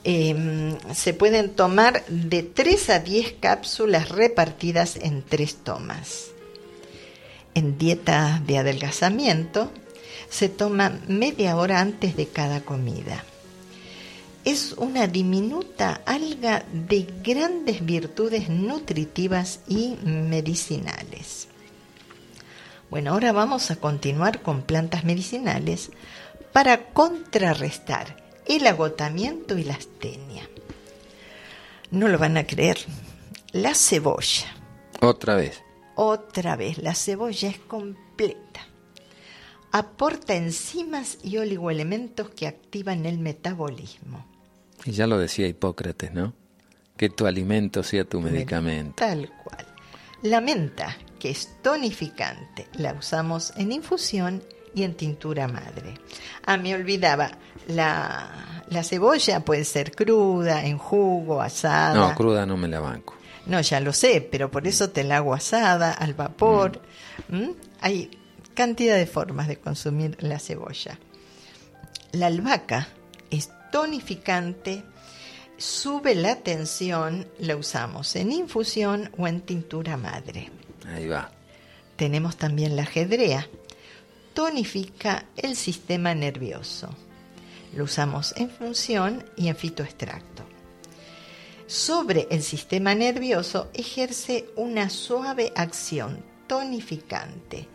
Eh, 0.03 0.75
se 0.91 1.13
pueden 1.13 1.51
tomar 1.51 2.03
de 2.07 2.41
3 2.41 2.89
a 2.89 2.97
10 2.97 3.33
cápsulas 3.33 4.09
repartidas 4.09 4.95
en 4.95 5.21
tres 5.21 5.57
tomas. 5.57 6.31
En 7.53 7.77
dieta 7.77 8.41
de 8.47 8.57
adelgazamiento 8.57 9.69
se 10.29 10.49
toma 10.49 10.99
media 11.07 11.57
hora 11.57 11.79
antes 11.79 12.15
de 12.15 12.27
cada 12.27 12.61
comida. 12.61 13.23
Es 14.43 14.73
una 14.73 15.07
diminuta 15.07 16.01
alga 16.05 16.63
de 16.71 17.07
grandes 17.23 17.83
virtudes 17.83 18.49
nutritivas 18.49 19.61
y 19.67 19.95
medicinales. 20.03 21.47
Bueno, 22.89 23.11
ahora 23.11 23.31
vamos 23.31 23.71
a 23.71 23.77
continuar 23.77 24.41
con 24.41 24.61
plantas 24.61 25.03
medicinales 25.03 25.91
para 26.53 26.93
contrarrestar 26.93 28.23
el 28.45 28.67
agotamiento 28.67 29.57
y 29.57 29.63
la 29.63 29.73
astenia. 29.73 30.47
No 31.91 32.07
lo 32.07 32.17
van 32.17 32.37
a 32.37 32.45
creer. 32.45 32.77
La 33.51 33.73
cebolla. 33.73 34.47
Otra 35.01 35.35
vez. 35.35 35.61
Otra 35.95 36.55
vez, 36.55 36.77
la 36.77 36.93
cebolla 36.93 37.49
es 37.49 37.59
completa. 37.59 38.67
Aporta 39.77 40.35
enzimas 40.35 41.17
y 41.21 41.35
oligoelementos 41.35 42.29
que 42.29 42.47
activan 42.47 43.05
el 43.05 43.19
metabolismo. 43.19 44.25
Y 44.85 44.93
ya 44.93 45.05
lo 45.05 45.17
decía 45.17 45.47
Hipócrates, 45.47 46.13
¿no? 46.13 46.33
Que 46.95 47.09
tu 47.09 47.25
alimento 47.27 47.83
sea 47.83 48.05
tu 48.05 48.21
medicamento. 48.21 48.93
Tal 48.95 49.29
cual. 49.43 49.65
La 50.21 50.39
menta, 50.39 50.95
que 51.19 51.29
es 51.29 51.61
tonificante, 51.61 52.69
la 52.77 52.93
usamos 52.93 53.51
en 53.57 53.73
infusión 53.73 54.41
y 54.73 54.83
en 54.83 54.93
tintura 54.93 55.49
madre. 55.49 55.95
Ah, 56.45 56.55
me 56.55 56.73
olvidaba, 56.73 57.31
la, 57.67 58.63
la 58.69 58.81
cebolla 58.81 59.41
puede 59.41 59.65
ser 59.65 59.91
cruda, 59.91 60.65
en 60.65 60.77
jugo, 60.77 61.41
asada. 61.41 61.95
No, 61.95 62.15
cruda 62.15 62.45
no 62.45 62.55
me 62.55 62.69
la 62.69 62.79
banco. 62.79 63.15
No, 63.45 63.59
ya 63.59 63.81
lo 63.81 63.91
sé, 63.91 64.21
pero 64.21 64.49
por 64.49 64.67
eso 64.67 64.91
te 64.91 65.03
la 65.03 65.17
hago 65.17 65.33
asada, 65.33 65.91
al 65.91 66.13
vapor. 66.13 66.81
¿Mm? 67.27 67.49
Hay 67.81 68.09
cantidad 68.55 68.95
de 68.95 69.05
formas 69.05 69.47
de 69.47 69.57
consumir 69.57 70.17
la 70.21 70.39
cebolla. 70.39 70.97
La 72.11 72.27
albahaca 72.27 72.87
es 73.29 73.51
tonificante, 73.71 74.83
sube 75.57 76.15
la 76.15 76.37
tensión, 76.37 77.27
la 77.37 77.55
usamos 77.55 78.15
en 78.15 78.31
infusión 78.31 79.11
o 79.17 79.27
en 79.27 79.41
tintura 79.41 79.97
madre. 79.97 80.49
Ahí 80.87 81.07
va. 81.07 81.31
Tenemos 81.95 82.37
también 82.37 82.75
la 82.75 82.83
ajedrea, 82.83 83.47
tonifica 84.33 85.25
el 85.37 85.55
sistema 85.55 86.15
nervioso. 86.15 86.89
Lo 87.75 87.83
usamos 87.83 88.33
en 88.37 88.49
función 88.49 89.25
y 89.35 89.49
en 89.49 89.55
fitoextracto. 89.55 90.43
Sobre 91.67 92.27
el 92.29 92.43
sistema 92.43 92.93
nervioso 92.95 93.69
ejerce 93.73 94.45
una 94.55 94.89
suave 94.89 95.51
acción 95.55 96.23
tonificante, 96.47 97.67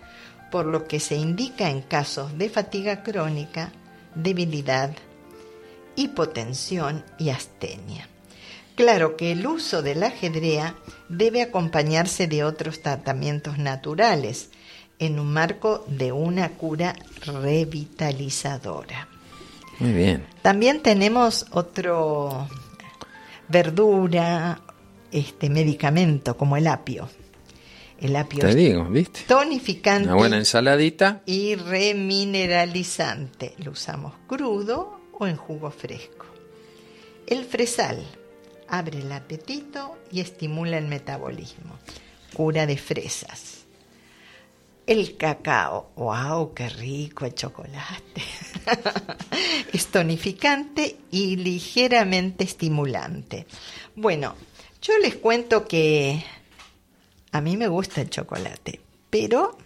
por 0.51 0.66
lo 0.66 0.86
que 0.86 1.01
se 1.01 1.16
indica 1.16 1.70
en 1.70 1.82
casos 1.82 2.36
de 2.36 2.48
fatiga 2.48 3.03
crónica, 3.03 3.72
debilidad, 4.14 4.92
hipotensión 5.96 7.05
y 7.18 7.30
astenia. 7.30 8.09
Claro 8.74 9.16
que 9.16 9.32
el 9.32 9.46
uso 9.46 9.82
de 9.82 9.94
la 9.94 10.07
ajedrea 10.07 10.74
debe 11.09 11.42
acompañarse 11.42 12.26
de 12.26 12.44
otros 12.44 12.80
tratamientos 12.80 13.59
naturales 13.59 14.51
en 14.98 15.18
un 15.18 15.32
marco 15.32 15.84
de 15.88 16.12
una 16.12 16.51
cura 16.51 16.94
revitalizadora. 17.26 19.09
Muy 19.78 19.92
bien. 19.92 20.26
También 20.42 20.82
tenemos 20.82 21.46
otro 21.51 22.48
verdura, 23.48 24.61
este 25.11 25.51
medicamento 25.51 26.36
como 26.36 26.57
el 26.57 26.66
apio. 26.66 27.09
El 28.01 28.16
apio 28.16 28.40
Te 28.40 28.51
es 28.51 28.57
digo, 28.57 28.84
¿viste? 28.84 29.20
tonificante 29.28 30.09
Una 30.09 30.16
buena 30.16 30.38
ensaladita. 30.38 31.22
y 31.26 31.55
remineralizante. 31.55 33.55
Lo 33.59 33.72
usamos 33.72 34.14
crudo 34.26 35.01
o 35.18 35.26
en 35.26 35.36
jugo 35.36 35.70
fresco. 35.70 36.26
El 37.26 37.44
fresal 37.44 38.03
abre 38.68 39.01
el 39.01 39.12
apetito 39.12 39.98
y 40.11 40.20
estimula 40.20 40.78
el 40.78 40.86
metabolismo. 40.86 41.78
Cura 42.32 42.66
de 42.66 42.78
fresas. 42.78 43.59
El 44.86 45.16
cacao, 45.16 45.90
wow, 45.96 46.55
qué 46.55 46.68
rico 46.68 47.26
el 47.26 47.34
chocolate. 47.34 48.22
es 49.72 49.86
tonificante 49.88 50.96
y 51.11 51.36
ligeramente 51.36 52.44
estimulante. 52.44 53.46
Bueno, 53.94 54.34
yo 54.82 54.96
les 54.98 55.16
cuento 55.16 55.68
que 55.68 56.24
a 57.33 57.41
mí 57.41 57.57
me 57.57 57.68
gusta 57.68 58.01
el 58.01 58.11
chocolate, 58.11 58.81
pero 59.09 59.57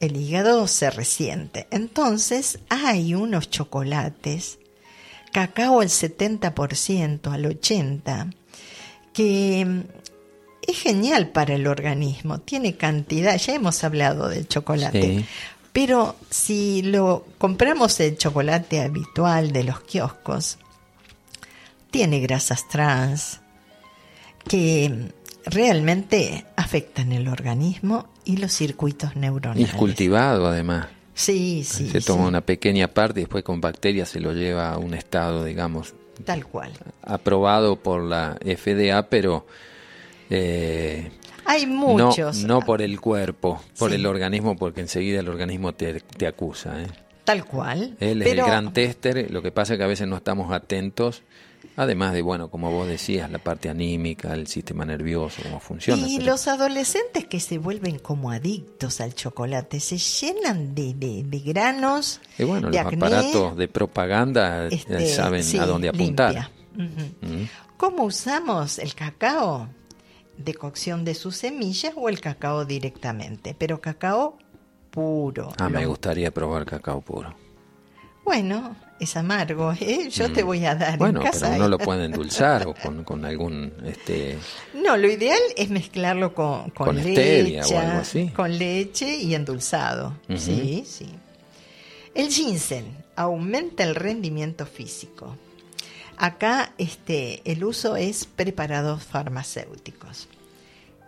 el 0.00 0.16
hígado 0.16 0.66
se 0.66 0.90
resiente. 0.90 1.66
Entonces 1.70 2.58
hay 2.68 3.14
unos 3.14 3.50
chocolates, 3.50 4.58
cacao 5.32 5.80
al 5.80 5.88
70%, 5.88 7.32
al 7.32 7.44
80%, 7.44 8.34
que 9.12 9.64
mm, 9.64 9.80
es 10.66 10.78
genial 10.78 11.28
para 11.28 11.54
el 11.54 11.66
organismo, 11.66 12.40
tiene 12.40 12.76
cantidad, 12.76 13.36
ya 13.36 13.54
hemos 13.54 13.82
hablado 13.84 14.28
del 14.28 14.48
chocolate, 14.48 15.24
pero 15.72 16.16
si 16.30 16.82
lo 16.82 17.26
compramos 17.38 17.98
el 18.00 18.16
chocolate 18.16 18.80
habitual 18.80 19.52
de 19.52 19.64
los 19.64 19.80
kioscos, 19.80 20.58
tiene 21.90 22.20
grasas 22.20 22.68
trans 22.68 23.40
que 24.48 24.88
mm, 24.88 25.21
realmente 25.46 26.44
afectan 26.56 27.12
el 27.12 27.28
organismo 27.28 28.08
y 28.24 28.36
los 28.36 28.52
circuitos 28.52 29.16
neuronales. 29.16 29.60
Y 29.60 29.64
es 29.64 29.74
cultivado 29.74 30.46
además. 30.46 30.86
Sí, 31.14 31.62
sí. 31.64 31.90
Se 31.90 32.00
toma 32.00 32.26
una 32.26 32.40
pequeña 32.40 32.88
parte 32.88 33.20
y 33.20 33.24
después 33.24 33.44
con 33.44 33.60
bacterias 33.60 34.08
se 34.08 34.20
lo 34.20 34.32
lleva 34.32 34.72
a 34.72 34.78
un 34.78 34.94
estado, 34.94 35.44
digamos. 35.44 35.94
Tal 36.24 36.46
cual. 36.46 36.72
Aprobado 37.02 37.76
por 37.76 38.02
la 38.02 38.38
FDA, 38.44 39.08
pero. 39.08 39.46
Eh, 40.30 41.10
Hay 41.44 41.66
muchos. 41.66 42.44
No, 42.44 42.60
por 42.60 42.80
el 42.80 43.00
cuerpo, 43.00 43.62
por 43.78 43.92
el 43.92 44.06
organismo, 44.06 44.56
porque 44.56 44.80
enseguida 44.80 45.20
el 45.20 45.28
organismo 45.28 45.74
te, 45.74 46.00
te 46.00 46.26
acusa. 46.26 46.82
¿eh? 46.82 46.86
Tal 47.24 47.44
cual. 47.44 47.96
Él 48.00 48.22
es 48.22 48.28
el 48.28 48.38
gran 48.38 48.72
tester, 48.72 49.30
lo 49.30 49.42
que 49.42 49.52
pasa 49.52 49.74
es 49.74 49.78
que 49.78 49.84
a 49.84 49.88
veces 49.88 50.08
no 50.08 50.16
estamos 50.16 50.52
atentos 50.52 51.22
Además 51.76 52.12
de, 52.12 52.20
bueno, 52.20 52.50
como 52.50 52.70
vos 52.70 52.86
decías, 52.86 53.30
la 53.30 53.38
parte 53.38 53.70
anímica, 53.70 54.34
el 54.34 54.46
sistema 54.46 54.84
nervioso, 54.84 55.42
cómo 55.42 55.58
funciona. 55.58 56.06
Y 56.06 56.20
los 56.20 56.46
adolescentes 56.46 57.26
que 57.26 57.40
se 57.40 57.58
vuelven 57.58 57.98
como 57.98 58.30
adictos 58.30 59.00
al 59.00 59.14
chocolate, 59.14 59.80
se 59.80 59.96
llenan 59.96 60.74
de, 60.74 60.92
de, 60.94 61.38
granos. 61.40 62.20
Y 62.38 62.44
bueno, 62.44 62.68
los 62.68 62.76
aparatos 62.76 63.56
de 63.56 63.68
propaganda 63.68 64.66
eh, 64.66 64.68
este, 64.72 65.06
saben 65.06 65.44
a 65.58 65.66
dónde 65.66 65.88
apuntar. 65.88 66.50
¿Cómo 67.78 68.04
usamos 68.04 68.78
el 68.78 68.94
cacao? 68.94 69.68
De 70.36 70.54
cocción 70.54 71.04
de 71.04 71.14
sus 71.14 71.36
semillas 71.36 71.92
o 71.96 72.08
el 72.08 72.20
cacao 72.20 72.64
directamente, 72.64 73.54
pero 73.58 73.80
cacao 73.80 74.38
puro. 74.90 75.52
Ah, 75.58 75.68
me 75.68 75.86
gustaría 75.86 76.30
probar 76.30 76.64
cacao 76.64 77.00
puro. 77.00 77.34
Bueno, 78.24 78.76
es 79.02 79.16
amargo, 79.16 79.72
¿eh? 79.72 80.08
yo 80.10 80.32
te 80.32 80.42
mm. 80.42 80.46
voy 80.46 80.64
a 80.64 80.74
dar 80.74 80.98
bueno, 80.98 81.20
en 81.20 81.26
casa. 81.26 81.46
pero 81.46 81.56
uno 81.56 81.68
lo 81.68 81.78
puede 81.78 82.04
endulzar 82.04 82.66
o 82.66 82.74
con, 82.74 83.02
con, 83.04 83.24
algún... 83.24 83.72
Este... 83.84 84.38
No, 84.74 84.96
lo 84.96 85.10
ideal 85.10 85.40
es 85.56 85.70
mezclarlo 85.70 86.32
con, 86.34 86.70
con, 86.70 86.96
leche, 86.96 87.60
o 87.74 87.78
algo 87.78 87.98
así. 87.98 88.28
Con 88.28 88.56
leche 88.56 89.16
y 89.16 89.34
endulzado. 89.34 90.18
Sí, 90.36 90.84
sí. 90.86 91.08
El 92.14 92.28
ginseng 92.28 92.96
aumenta 93.16 93.82
el 93.82 93.94
rendimiento 93.94 94.66
físico. 94.66 95.36
Acá 96.16 96.72
este, 96.78 97.42
el 97.50 97.64
uso 97.64 97.96
es 97.96 98.26
preparados 98.26 99.02
farmacéuticos. 99.02 100.28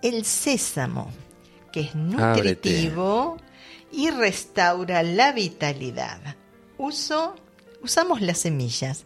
El 0.02 0.24
sésamo, 0.24 1.10
que 1.72 1.80
es 1.82 1.94
nutritivo 1.94 3.36
y 3.92 4.10
restaura 4.10 5.02
la 5.04 5.30
vitalidad. 5.30 6.36
Uso 6.76 7.36
usamos 7.84 8.20
las 8.20 8.38
semillas. 8.38 9.04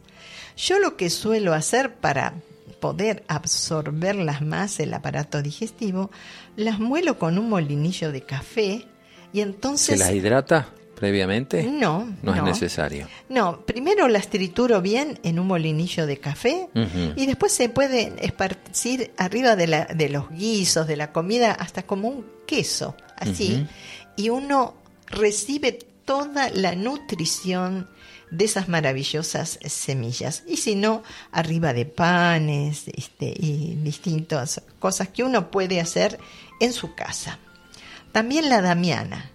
Yo 0.57 0.79
lo 0.79 0.97
que 0.97 1.11
suelo 1.11 1.53
hacer 1.53 1.95
para 1.95 2.35
poder 2.81 3.25
absorberlas 3.29 4.41
más 4.41 4.81
el 4.81 4.95
aparato 4.95 5.43
digestivo, 5.43 6.11
las 6.57 6.79
muelo 6.79 7.19
con 7.19 7.39
un 7.39 7.49
molinillo 7.49 8.13
de 8.13 8.23
café 8.23 8.87
y 9.33 9.41
entonces... 9.41 9.99
¿Se 9.99 10.05
las 10.05 10.15
hidrata 10.15 10.69
previamente? 10.95 11.65
No, 11.65 12.09
no, 12.23 12.35
es 12.35 12.43
necesario. 12.43 13.09
No, 13.29 13.61
primero 13.67 14.09
las 14.09 14.29
trituro 14.29 14.81
bien 14.81 15.19
en 15.23 15.39
un 15.39 15.49
molinillo 15.49 16.07
de 16.07 16.19
café 16.19 16.69
y 17.17 17.27
después 17.27 17.53
se 17.53 17.69
puede 17.69 18.15
esparcir 18.21 19.13
arriba 19.17 19.57
de, 19.57 19.67
la, 19.67 19.85
de 19.87 20.09
los 20.09 20.31
guisos, 20.31 20.87
de 20.87 20.97
la 20.97 21.13
comida, 21.13 21.53
hasta 21.53 21.83
como 21.83 22.09
un 22.09 22.27
queso, 22.47 22.97
así, 23.17 23.67
y 24.17 24.31
uno 24.31 24.75
recibe 25.07 25.79
toda 26.05 26.51
la 26.51 26.75
nutrición 26.75 27.89
de 28.31 28.45
esas 28.45 28.69
maravillosas 28.69 29.59
semillas. 29.65 30.43
Y 30.47 30.59
si 30.59 30.75
no, 30.75 31.03
arriba 31.33 31.73
de 31.73 31.87
panes 31.87 32.85
este, 32.89 33.35
y 33.37 33.77
distintas 33.83 34.63
cosas 34.79 35.09
que 35.09 35.25
uno 35.25 35.51
puede 35.51 35.81
hacer 35.81 36.19
en 36.61 36.73
su 36.73 36.95
casa. 36.95 37.39
También 38.13 38.49
la 38.49 38.61
damiana 38.61 39.31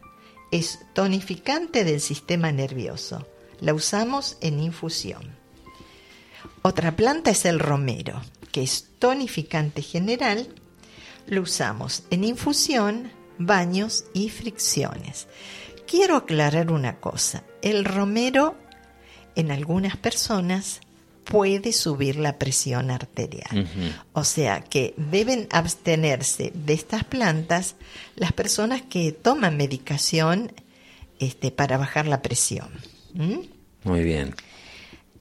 es 0.51 0.79
tonificante 0.93 1.83
del 1.83 2.01
sistema 2.01 2.51
nervioso. 2.51 3.27
La 3.59 3.73
usamos 3.73 4.37
en 4.41 4.59
infusión. 4.59 5.35
Otra 6.61 6.95
planta 6.95 7.31
es 7.31 7.45
el 7.45 7.59
romero, 7.59 8.21
que 8.51 8.63
es 8.63 8.89
tonificante 8.99 9.81
general. 9.81 10.47
Lo 11.27 11.41
usamos 11.41 12.03
en 12.09 12.23
infusión, 12.23 13.11
baños 13.37 14.05
y 14.13 14.29
fricciones. 14.29 15.27
Quiero 15.87 16.17
aclarar 16.17 16.71
una 16.71 16.99
cosa. 16.99 17.43
El 17.61 17.85
romero 17.85 18.55
en 19.35 19.51
algunas 19.51 19.97
personas 19.97 20.81
puede 21.23 21.71
subir 21.71 22.17
la 22.17 22.37
presión 22.37 22.91
arterial. 22.91 23.67
O 24.13 24.23
sea 24.23 24.61
que 24.61 24.93
deben 24.97 25.47
abstenerse 25.51 26.51
de 26.53 26.73
estas 26.73 27.03
plantas 27.03 27.75
las 28.15 28.33
personas 28.33 28.81
que 28.81 29.11
toman 29.11 29.57
medicación 29.57 30.51
este, 31.19 31.51
para 31.51 31.77
bajar 31.77 32.07
la 32.07 32.21
presión. 32.21 32.69
Muy 33.83 34.03
bien. 34.03 34.35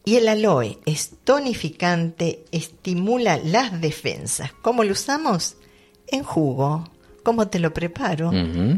Y 0.04 0.16
el 0.16 0.28
aloe 0.28 0.78
es 0.84 1.12
tonificante, 1.22 2.44
estimula 2.50 3.36
las 3.36 3.80
defensas. 3.80 4.52
¿Cómo 4.62 4.82
lo 4.82 4.92
usamos? 4.92 5.56
En 6.08 6.24
jugo, 6.24 6.90
¿Cómo 7.22 7.48
te 7.48 7.58
lo 7.58 7.72
preparo? 7.72 8.30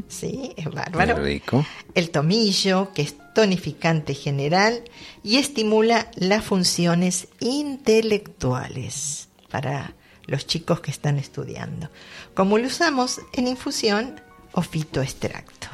Sí, 0.09 0.53
es 0.57 0.67
bárbaro. 0.67 1.23
rico. 1.23 1.65
El 1.95 2.11
tomillo, 2.11 2.93
que 2.93 3.03
es 3.03 3.15
tonificante 3.35 4.15
general 4.15 4.83
y 5.23 5.37
estimula 5.37 6.11
las 6.17 6.45
funciones 6.45 7.29
intelectuales 7.41 9.29
para 9.51 9.95
los 10.27 10.47
chicos 10.47 10.81
que 10.81 10.91
están 10.91 11.19
estudiando. 11.19 11.91
Como 12.35 12.59
lo 12.59 12.67
usamos 12.67 13.21
en 13.33 13.49
infusión 13.49 14.21
o 14.53 14.63
fitoextracto. 14.63 15.69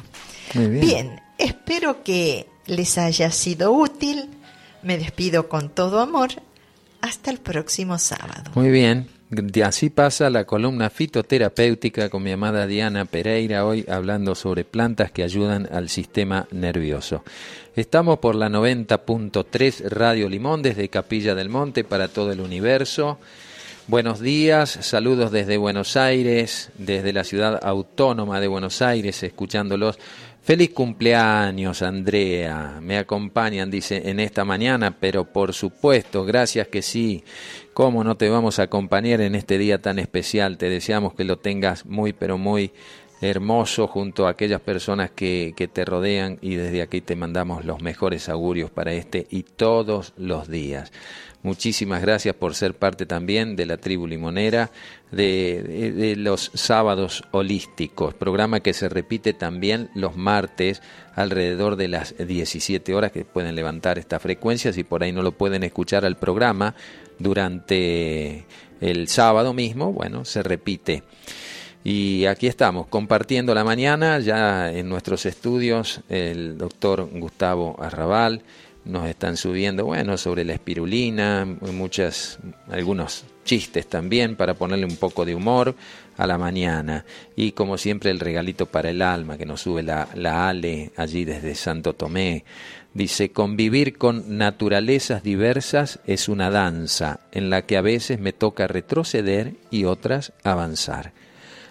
Muy 0.53 0.67
bien. 0.67 0.81
bien, 0.81 1.21
espero 1.37 2.03
que 2.03 2.47
les 2.65 2.97
haya 2.97 3.31
sido 3.31 3.71
útil. 3.71 4.29
Me 4.81 4.97
despido 4.97 5.47
con 5.49 5.69
todo 5.69 5.99
amor. 5.99 6.29
Hasta 7.01 7.31
el 7.31 7.39
próximo 7.39 7.97
sábado. 7.97 8.51
Muy 8.55 8.69
bien. 8.69 9.20
Así 9.63 9.89
pasa 9.89 10.29
la 10.29 10.43
columna 10.43 10.89
fitoterapéutica 10.89 12.09
con 12.09 12.21
mi 12.21 12.31
amada 12.31 12.67
Diana 12.67 13.05
Pereira 13.05 13.65
hoy 13.65 13.85
hablando 13.87 14.35
sobre 14.35 14.65
plantas 14.65 15.09
que 15.13 15.23
ayudan 15.23 15.69
al 15.71 15.87
sistema 15.87 16.49
nervioso. 16.51 17.23
Estamos 17.73 18.19
por 18.19 18.35
la 18.35 18.49
90.3 18.49 19.87
Radio 19.87 20.27
Limón 20.27 20.61
desde 20.61 20.89
Capilla 20.89 21.33
del 21.33 21.47
Monte 21.47 21.85
para 21.85 22.09
todo 22.09 22.33
el 22.33 22.41
universo. 22.41 23.19
Buenos 23.87 24.19
días, 24.19 24.69
saludos 24.81 25.31
desde 25.31 25.55
Buenos 25.55 25.95
Aires, 25.95 26.69
desde 26.77 27.13
la 27.13 27.23
ciudad 27.23 27.57
autónoma 27.63 28.41
de 28.41 28.49
Buenos 28.49 28.81
Aires, 28.81 29.23
escuchándolos. 29.23 29.97
Feliz 30.43 30.71
cumpleaños, 30.71 31.83
Andrea. 31.83 32.79
Me 32.81 32.97
acompañan, 32.97 33.69
dice, 33.69 34.09
en 34.09 34.19
esta 34.19 34.43
mañana, 34.43 34.97
pero 34.99 35.25
por 35.25 35.53
supuesto, 35.53 36.25
gracias 36.25 36.67
que 36.67 36.81
sí. 36.81 37.23
¿Cómo 37.75 38.03
no 38.03 38.17
te 38.17 38.27
vamos 38.27 38.57
a 38.57 38.63
acompañar 38.63 39.21
en 39.21 39.35
este 39.35 39.59
día 39.59 39.79
tan 39.79 39.99
especial? 39.99 40.57
Te 40.57 40.67
deseamos 40.67 41.13
que 41.13 41.25
lo 41.25 41.37
tengas 41.37 41.85
muy, 41.85 42.11
pero 42.13 42.39
muy 42.39 42.71
hermoso 43.21 43.85
junto 43.87 44.25
a 44.25 44.31
aquellas 44.31 44.61
personas 44.61 45.11
que, 45.11 45.53
que, 45.55 45.67
te 45.67 45.85
rodean 45.85 46.39
y 46.41 46.55
desde 46.55 46.81
aquí 46.81 47.01
te 47.01 47.15
mandamos 47.15 47.63
los 47.63 47.83
mejores 47.83 48.27
augurios 48.27 48.71
para 48.71 48.93
este 48.93 49.27
y 49.29 49.43
todos 49.43 50.13
los 50.17 50.49
días. 50.49 50.91
Muchísimas 51.43 52.03
gracias 52.03 52.35
por 52.35 52.53
ser 52.53 52.75
parte 52.75 53.07
también 53.07 53.55
de 53.55 53.65
la 53.65 53.77
tribu 53.77 54.05
limonera, 54.05 54.69
de, 55.11 56.13
los 56.15 56.51
sábados 56.53 57.23
holísticos, 57.31 58.13
programa 58.13 58.59
que 58.59 58.73
se 58.73 58.89
repite 58.89 59.33
también 59.33 59.89
los 59.95 60.15
martes 60.15 60.83
alrededor 61.15 61.77
de 61.77 61.87
las 61.87 62.15
17 62.15 62.93
horas 62.93 63.11
que 63.11 63.25
pueden 63.25 63.55
levantar 63.55 63.97
esta 63.97 64.19
frecuencia, 64.19 64.71
si 64.71 64.83
por 64.83 65.01
ahí 65.01 65.11
no 65.11 65.23
lo 65.23 65.31
pueden 65.31 65.63
escuchar 65.63 66.05
al 66.05 66.15
programa, 66.15 66.75
durante 67.17 68.45
el 68.79 69.07
sábado 69.07 69.53
mismo, 69.53 69.91
bueno, 69.91 70.25
se 70.25 70.43
repite. 70.43 71.03
Y 71.83 72.25
aquí 72.25 72.45
estamos, 72.45 72.85
compartiendo 72.85 73.55
la 73.55 73.63
mañana, 73.63 74.19
ya 74.19 74.71
en 74.71 74.87
nuestros 74.87 75.25
estudios, 75.25 76.01
el 76.09 76.59
doctor 76.59 77.09
Gustavo 77.11 77.75
Arrabal, 77.81 78.43
nos 78.85 79.07
están 79.07 79.37
subiendo, 79.37 79.85
bueno, 79.85 80.17
sobre 80.17 80.43
la 80.43 80.53
espirulina, 80.53 81.45
muchas, 81.45 82.39
algunos 82.69 83.25
chistes 83.43 83.87
también 83.87 84.35
para 84.35 84.53
ponerle 84.55 84.85
un 84.85 84.95
poco 84.95 85.25
de 85.25 85.35
humor 85.35 85.75
a 86.17 86.27
la 86.27 86.37
mañana. 86.37 87.05
Y 87.35 87.51
como 87.51 87.77
siempre 87.77 88.11
el 88.11 88.19
regalito 88.19 88.65
para 88.65 88.89
el 88.89 89.01
alma 89.01 89.37
que 89.37 89.45
nos 89.45 89.61
sube 89.61 89.83
la, 89.83 90.07
la 90.15 90.49
Ale 90.49 90.91
allí 90.95 91.25
desde 91.25 91.55
Santo 91.55 91.93
Tomé. 91.93 92.43
Dice, 92.93 93.31
convivir 93.31 93.97
con 93.97 94.37
naturalezas 94.37 95.23
diversas 95.23 95.99
es 96.05 96.27
una 96.27 96.49
danza 96.49 97.21
en 97.31 97.49
la 97.49 97.65
que 97.65 97.77
a 97.77 97.81
veces 97.81 98.19
me 98.19 98.33
toca 98.33 98.67
retroceder 98.67 99.53
y 99.69 99.85
otras 99.85 100.33
avanzar. 100.43 101.13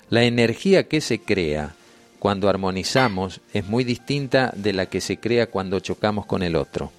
La 0.09 0.25
energía 0.25 0.89
que 0.89 1.01
se 1.01 1.21
crea 1.21 1.75
cuando 2.19 2.49
armonizamos 2.49 3.41
es 3.53 3.67
muy 3.67 3.85
distinta 3.85 4.53
de 4.57 4.73
la 4.73 4.87
que 4.87 5.01
se 5.01 5.19
crea 5.19 5.49
cuando 5.49 5.81
chocamos 5.81 6.27
con 6.27 6.43
el 6.43 6.57
otro. 6.57 6.91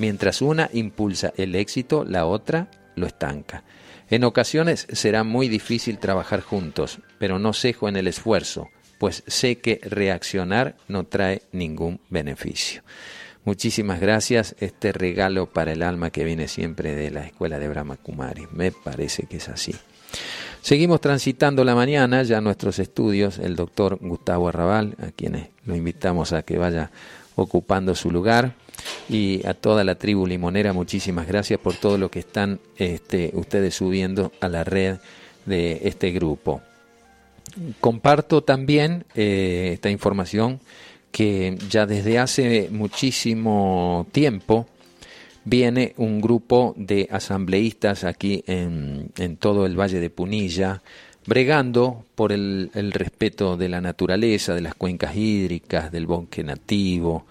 Mientras 0.00 0.40
una 0.40 0.70
impulsa 0.72 1.34
el 1.36 1.54
éxito, 1.54 2.06
la 2.06 2.24
otra 2.24 2.68
lo 2.94 3.06
estanca. 3.06 3.64
En 4.08 4.24
ocasiones 4.24 4.86
será 4.90 5.24
muy 5.24 5.48
difícil 5.48 5.98
trabajar 5.98 6.40
juntos, 6.40 7.00
pero 7.18 7.38
no 7.38 7.52
cejo 7.52 7.86
en 7.86 7.98
el 7.98 8.06
esfuerzo, 8.06 8.70
pues 8.98 9.22
sé 9.26 9.58
que 9.58 9.78
reaccionar 9.82 10.74
no 10.88 11.04
trae 11.04 11.42
ningún 11.52 12.00
beneficio. 12.08 12.82
Muchísimas 13.44 14.00
gracias, 14.00 14.56
este 14.58 14.92
regalo 14.92 15.52
para 15.52 15.72
el 15.72 15.82
alma 15.82 16.08
que 16.08 16.24
viene 16.24 16.48
siempre 16.48 16.94
de 16.94 17.10
la 17.10 17.26
escuela 17.26 17.58
de 17.58 17.68
Brahma 17.68 17.96
Kumari. 17.96 18.46
Me 18.52 18.72
parece 18.72 19.24
que 19.24 19.36
es 19.36 19.50
así. 19.50 19.74
Seguimos 20.62 21.02
transitando 21.02 21.62
la 21.62 21.74
mañana, 21.74 22.22
ya 22.22 22.40
nuestros 22.40 22.78
estudios, 22.78 23.38
el 23.38 23.54
doctor 23.54 23.98
Gustavo 24.00 24.48
Arrabal, 24.48 24.96
a 25.06 25.10
quienes 25.10 25.48
lo 25.66 25.76
invitamos 25.76 26.32
a 26.32 26.40
que 26.40 26.56
vaya 26.56 26.90
ocupando 27.36 27.94
su 27.94 28.10
lugar 28.10 28.54
y 29.08 29.46
a 29.46 29.54
toda 29.54 29.84
la 29.84 29.96
tribu 29.96 30.26
limonera, 30.26 30.72
muchísimas 30.72 31.26
gracias 31.26 31.58
por 31.60 31.74
todo 31.74 31.98
lo 31.98 32.10
que 32.10 32.20
están 32.20 32.60
este, 32.76 33.30
ustedes 33.34 33.74
subiendo 33.74 34.32
a 34.40 34.48
la 34.48 34.64
red 34.64 34.98
de 35.46 35.80
este 35.84 36.12
grupo. 36.12 36.60
Comparto 37.80 38.42
también 38.42 39.04
eh, 39.14 39.70
esta 39.74 39.90
información 39.90 40.60
que 41.10 41.58
ya 41.68 41.86
desde 41.86 42.18
hace 42.18 42.68
muchísimo 42.70 44.06
tiempo 44.12 44.68
viene 45.44 45.94
un 45.96 46.20
grupo 46.20 46.74
de 46.76 47.08
asambleístas 47.10 48.04
aquí 48.04 48.44
en, 48.46 49.10
en 49.16 49.36
todo 49.36 49.66
el 49.66 49.78
Valle 49.78 49.98
de 49.98 50.10
Punilla, 50.10 50.82
bregando 51.30 52.06
por 52.16 52.32
el, 52.32 52.70
respeto 52.92 53.56
de 53.56 53.68
la 53.68 53.80
naturaleza, 53.80 54.52
de 54.52 54.62
las 54.62 54.74
cuencas 54.74 55.14
hídricas, 55.14 55.92
del 55.92 56.06
bosque 56.06 56.42
nativo, 56.42 57.24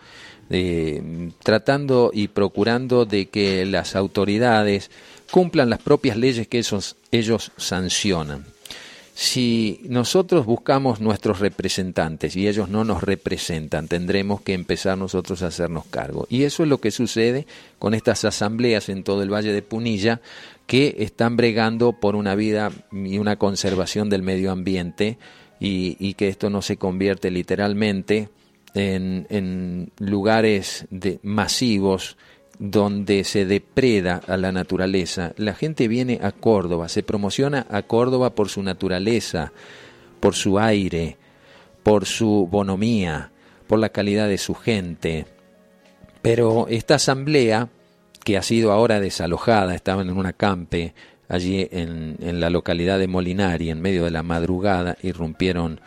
tratando 1.43 2.09
y 2.13 2.29
procurando 2.29 3.03
de 3.03 3.25
que 3.25 3.65
las 3.65 3.97
autoridades 3.97 4.89
cumplan 5.29 5.69
las 5.69 5.81
propias 5.81 6.15
leyes 6.15 6.47
que 6.47 6.59
esos, 6.59 6.95
ellos 7.11 7.51
sancionan. 7.57 8.45
Si 9.15 9.81
nosotros 9.83 10.45
buscamos 10.45 11.01
nuestros 11.01 11.39
representantes 11.41 12.37
y 12.37 12.47
ellos 12.47 12.69
no 12.69 12.85
nos 12.85 13.03
representan, 13.03 13.89
tendremos 13.89 14.39
que 14.39 14.53
empezar 14.53 14.97
nosotros 14.97 15.43
a 15.43 15.47
hacernos 15.47 15.83
cargo. 15.87 16.25
Y 16.29 16.43
eso 16.43 16.63
es 16.63 16.69
lo 16.69 16.79
que 16.79 16.91
sucede 16.91 17.45
con 17.79 17.93
estas 17.93 18.23
asambleas 18.23 18.87
en 18.87 19.03
todo 19.03 19.21
el 19.21 19.33
Valle 19.33 19.51
de 19.51 19.61
Punilla 19.61 20.21
que 20.69 20.97
están 20.99 21.35
bregando 21.35 21.93
por 21.93 22.15
una 22.15 22.35
vida 22.35 22.71
y 22.91 23.17
una 23.17 23.37
conservación 23.37 24.07
del 24.07 24.21
medio 24.21 24.51
ambiente 24.51 25.17
y, 25.59 26.13
que 26.13 26.27
esto 26.27 26.51
no 26.51 26.61
se 26.61 26.77
convierte 26.77 27.31
literalmente 27.31 28.29
en, 28.75 29.25
en 29.31 29.91
lugares 29.97 30.85
de, 30.91 31.19
masivos 31.23 32.17
donde 32.59 33.23
se 33.23 33.45
depreda 33.45 34.21
a 34.27 34.37
la 34.37 34.51
naturaleza. 34.51 35.33
La 35.37 35.55
gente 35.55 35.87
viene 35.87 36.19
a 36.21 36.31
Córdoba, 36.31 36.87
se 36.87 37.01
promociona 37.01 37.65
a 37.71 37.81
Córdoba 37.81 38.35
por 38.35 38.49
su 38.49 38.61
naturaleza, 38.61 39.51
por 40.19 40.35
su 40.35 40.59
aire, 40.59 41.17
por 41.81 42.05
su 42.05 42.47
bonomía, 42.47 43.31
por 43.65 43.79
la 43.79 43.89
calidad 43.89 44.27
de 44.27 44.37
su 44.37 44.53
gente. 44.53 45.25
Pero 46.21 46.67
esta 46.69 46.93
asamblea, 46.93 47.69
que 48.29 48.37
ha 48.37 48.43
sido 48.43 48.71
ahora 48.71 48.99
desalojada, 48.99 49.73
estaban 49.73 50.07
en 50.07 50.15
una 50.15 50.33
campe 50.33 50.93
allí 51.29 51.67
en, 51.71 52.15
en 52.21 52.39
la 52.39 52.51
localidad 52.51 52.99
de 52.99 53.07
Molinari, 53.07 53.71
en 53.71 53.81
medio 53.81 54.03
de 54.03 54.11
la 54.11 54.21
madrugada, 54.21 54.97
irrumpieron 55.01 55.81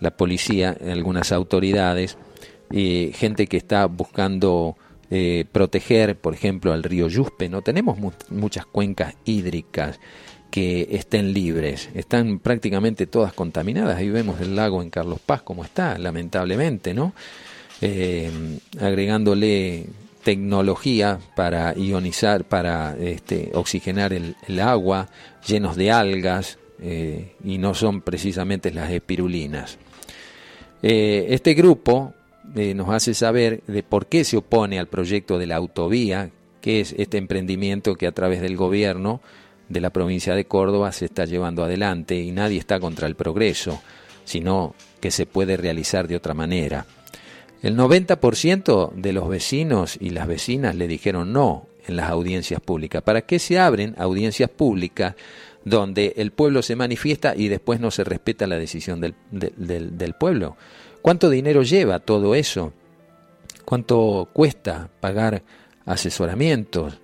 la 0.00 0.10
policía, 0.10 0.76
algunas 0.92 1.32
autoridades, 1.32 2.18
y 2.70 3.12
gente 3.14 3.46
que 3.46 3.56
está 3.56 3.86
buscando 3.86 4.76
eh, 5.10 5.46
proteger, 5.50 6.16
por 6.16 6.34
ejemplo, 6.34 6.74
al 6.74 6.82
río 6.82 7.08
Yuspe. 7.08 7.48
No 7.48 7.62
tenemos 7.62 7.96
mu 7.96 8.12
muchas 8.28 8.66
cuencas 8.66 9.14
hídricas 9.24 9.98
que 10.50 10.88
estén 10.90 11.32
libres, 11.32 11.88
están 11.94 12.40
prácticamente 12.40 13.06
todas 13.06 13.32
contaminadas. 13.32 13.96
Ahí 13.96 14.10
vemos 14.10 14.38
el 14.42 14.54
lago 14.54 14.82
en 14.82 14.90
Carlos 14.90 15.20
Paz 15.24 15.40
como 15.40 15.64
está, 15.64 15.96
lamentablemente, 15.96 16.92
¿no? 16.92 17.14
Eh, 17.80 18.30
agregándole 18.78 19.86
tecnología 20.26 21.20
para 21.36 21.78
ionizar, 21.78 22.42
para 22.42 22.96
este, 22.98 23.52
oxigenar 23.54 24.12
el, 24.12 24.34
agua, 24.58 25.08
llenos 25.46 25.76
de 25.76 25.92
algas, 25.92 26.58
eh, 26.82 27.36
y 27.44 27.58
no 27.58 27.74
son 27.74 28.00
precisamente 28.00 28.72
las 28.72 28.90
espirulinas. 28.90 29.78
Eh, 30.82 31.26
este 31.28 31.54
grupo 31.54 32.12
eh, 32.56 32.74
nos 32.74 32.88
hace 32.88 33.14
saber 33.14 33.62
de 33.68 33.84
por 33.84 34.06
qué 34.06 34.24
se 34.24 34.36
opone 34.36 34.80
al 34.80 34.88
proyecto 34.88 35.38
de 35.38 35.46
la 35.46 35.54
autovía, 35.54 36.32
que 36.60 36.80
es 36.80 36.96
este 36.98 37.18
emprendimiento 37.18 37.94
que 37.94 38.08
a 38.08 38.12
través 38.12 38.40
del 38.40 38.56
gobierno 38.56 39.20
de 39.68 39.80
la 39.80 39.90
provincia 39.90 40.34
de 40.34 40.46
Córdoba 40.46 40.90
se 40.90 41.04
está 41.04 41.24
llevando 41.24 41.62
adelante 41.62 42.16
y 42.16 42.32
nadie 42.32 42.58
está 42.58 42.80
contra 42.80 43.06
el 43.06 43.14
progreso, 43.14 43.80
sino 44.24 44.74
que 45.00 45.12
se 45.12 45.24
puede 45.24 45.56
realizar 45.56 46.08
de 46.08 46.16
otra 46.16 46.34
manera. 46.34 46.84
El 47.62 47.76
90% 47.76 48.92
de 48.92 49.12
los 49.12 49.28
vecinos 49.28 49.96
y 50.00 50.10
las 50.10 50.26
vecinas 50.26 50.74
le 50.74 50.86
dijeron 50.86 51.32
no 51.32 51.66
en 51.86 51.96
las 51.96 52.10
audiencias 52.10 52.60
públicas. 52.60 53.02
¿Para 53.02 53.22
qué 53.22 53.38
se 53.38 53.58
abren 53.58 53.94
audiencias 53.98 54.50
públicas 54.50 55.14
donde 55.64 56.14
el 56.16 56.32
pueblo 56.32 56.62
se 56.62 56.76
manifiesta 56.76 57.34
y 57.34 57.48
después 57.48 57.80
no 57.80 57.90
se 57.90 58.04
respeta 58.04 58.46
la 58.46 58.58
decisión 58.58 59.00
del, 59.00 60.14
pueblo? 60.18 60.56
¿Cuánto 61.02 61.30
dinero 61.30 61.62
lleva 61.62 61.98
todo 62.00 62.34
eso? 62.34 62.72
¿Cuánto 63.64 64.28
cuesta 64.32 64.90
pagar 65.00 65.42
asesoramientos? 65.86 66.98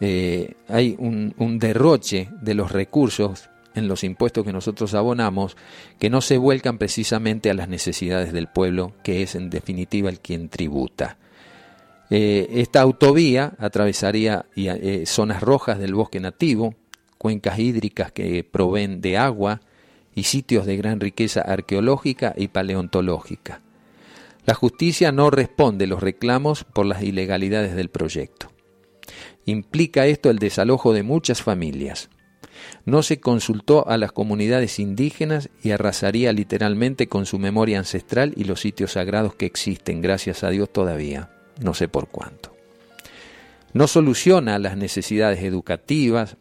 Eh, 0.00 0.54
hay 0.68 0.96
un, 0.98 1.34
un 1.38 1.58
derroche 1.58 2.28
de 2.42 2.54
los 2.54 2.72
recursos 2.72 3.48
en 3.74 3.88
los 3.88 4.04
impuestos 4.04 4.44
que 4.44 4.52
nosotros 4.52 4.94
abonamos 4.94 5.56
que 5.98 6.10
no 6.10 6.20
se 6.20 6.38
vuelcan 6.38 6.78
precisamente 6.78 7.50
a 7.50 7.54
las 7.54 7.68
necesidades 7.68 8.32
del 8.32 8.48
pueblo, 8.48 8.92
que 9.02 9.22
es 9.22 9.34
en 9.34 9.50
definitiva 9.50 10.10
el 10.10 10.20
quien 10.20 10.48
tributa. 10.48 11.18
Eh, 12.10 12.48
esta 12.54 12.80
autovía 12.80 13.54
atravesaría 13.58 14.46
eh, 14.56 15.04
zonas 15.06 15.42
rojas 15.42 15.78
del 15.78 15.94
bosque 15.94 16.20
nativo, 16.20 16.74
cuencas 17.18 17.58
hídricas 17.58 18.12
que 18.12 18.44
proveen 18.44 19.00
de 19.00 19.16
agua, 19.16 19.60
y 20.14 20.24
sitios 20.24 20.66
de 20.66 20.76
gran 20.76 21.00
riqueza 21.00 21.40
arqueológica 21.40 22.34
y 22.36 22.48
paleontológica. 22.48 23.60
La 24.46 24.54
justicia 24.54 25.10
no 25.10 25.30
responde 25.30 25.86
los 25.86 26.02
reclamos 26.02 26.64
por 26.64 26.86
las 26.86 27.02
ilegalidades 27.02 27.74
del 27.74 27.88
proyecto. 27.88 28.50
Implica 29.46 30.06
esto 30.06 30.30
el 30.30 30.38
desalojo 30.38 30.92
de 30.92 31.02
muchas 31.02 31.42
familias. 31.42 32.10
No 32.86 33.02
se 33.02 33.18
consultó 33.18 33.88
a 33.88 33.96
las 33.96 34.12
comunidades 34.12 34.78
indígenas 34.78 35.48
y 35.62 35.70
arrasaría 35.70 36.32
literalmente 36.32 37.06
con 37.08 37.24
su 37.24 37.38
memoria 37.38 37.78
ancestral 37.78 38.34
y 38.36 38.44
los 38.44 38.60
sitios 38.60 38.92
sagrados 38.92 39.34
que 39.34 39.46
existen, 39.46 40.02
gracias 40.02 40.44
a 40.44 40.50
Dios 40.50 40.70
todavía, 40.70 41.30
no 41.60 41.72
sé 41.72 41.88
por 41.88 42.08
cuánto. 42.08 42.54
No 43.72 43.88
soluciona 43.88 44.58
las 44.58 44.76
necesidades 44.76 45.42
educativas, 45.42 46.36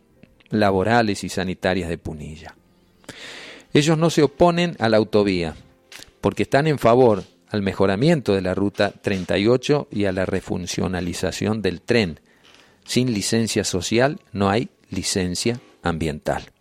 laborales 0.50 1.24
y 1.24 1.30
sanitarias 1.30 1.90
de 1.90 1.98
Punilla. 1.98 2.56
Ellos 3.74 3.98
no 3.98 4.10
se 4.10 4.22
oponen 4.22 4.76
a 4.80 4.90
la 4.90 4.98
autovía, 4.98 5.56
porque 6.22 6.44
están 6.44 6.68
en 6.68 6.78
favor 6.78 7.24
al 7.50 7.62
mejoramiento 7.62 8.34
de 8.34 8.42
la 8.42 8.54
ruta 8.54 8.92
38 8.92 9.88
y 9.92 10.06
a 10.06 10.12
la 10.12 10.26
refuncionalización 10.26 11.62
del 11.62 11.82
tren. 11.82 12.20
Sin 12.86 13.14
licencia 13.14 13.64
social 13.64 14.20
no 14.32 14.50
hay 14.50 14.70
licencia 14.90 15.60
ambiental. 15.84 16.52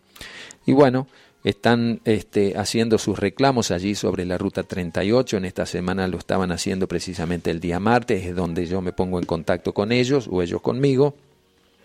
Y 0.66 0.72
bueno, 0.72 1.08
están 1.44 2.00
este, 2.04 2.56
haciendo 2.56 2.98
sus 2.98 3.18
reclamos 3.18 3.70
allí 3.70 3.94
sobre 3.94 4.24
la 4.26 4.38
ruta 4.38 4.62
38. 4.62 5.38
En 5.38 5.44
esta 5.44 5.66
semana 5.66 6.06
lo 6.06 6.18
estaban 6.18 6.52
haciendo 6.52 6.86
precisamente 6.86 7.50
el 7.50 7.60
día 7.60 7.80
martes, 7.80 8.26
es 8.26 8.36
donde 8.36 8.66
yo 8.66 8.80
me 8.80 8.92
pongo 8.92 9.18
en 9.18 9.26
contacto 9.26 9.72
con 9.72 9.90
ellos 9.90 10.28
o 10.30 10.42
ellos 10.42 10.60
conmigo 10.60 11.14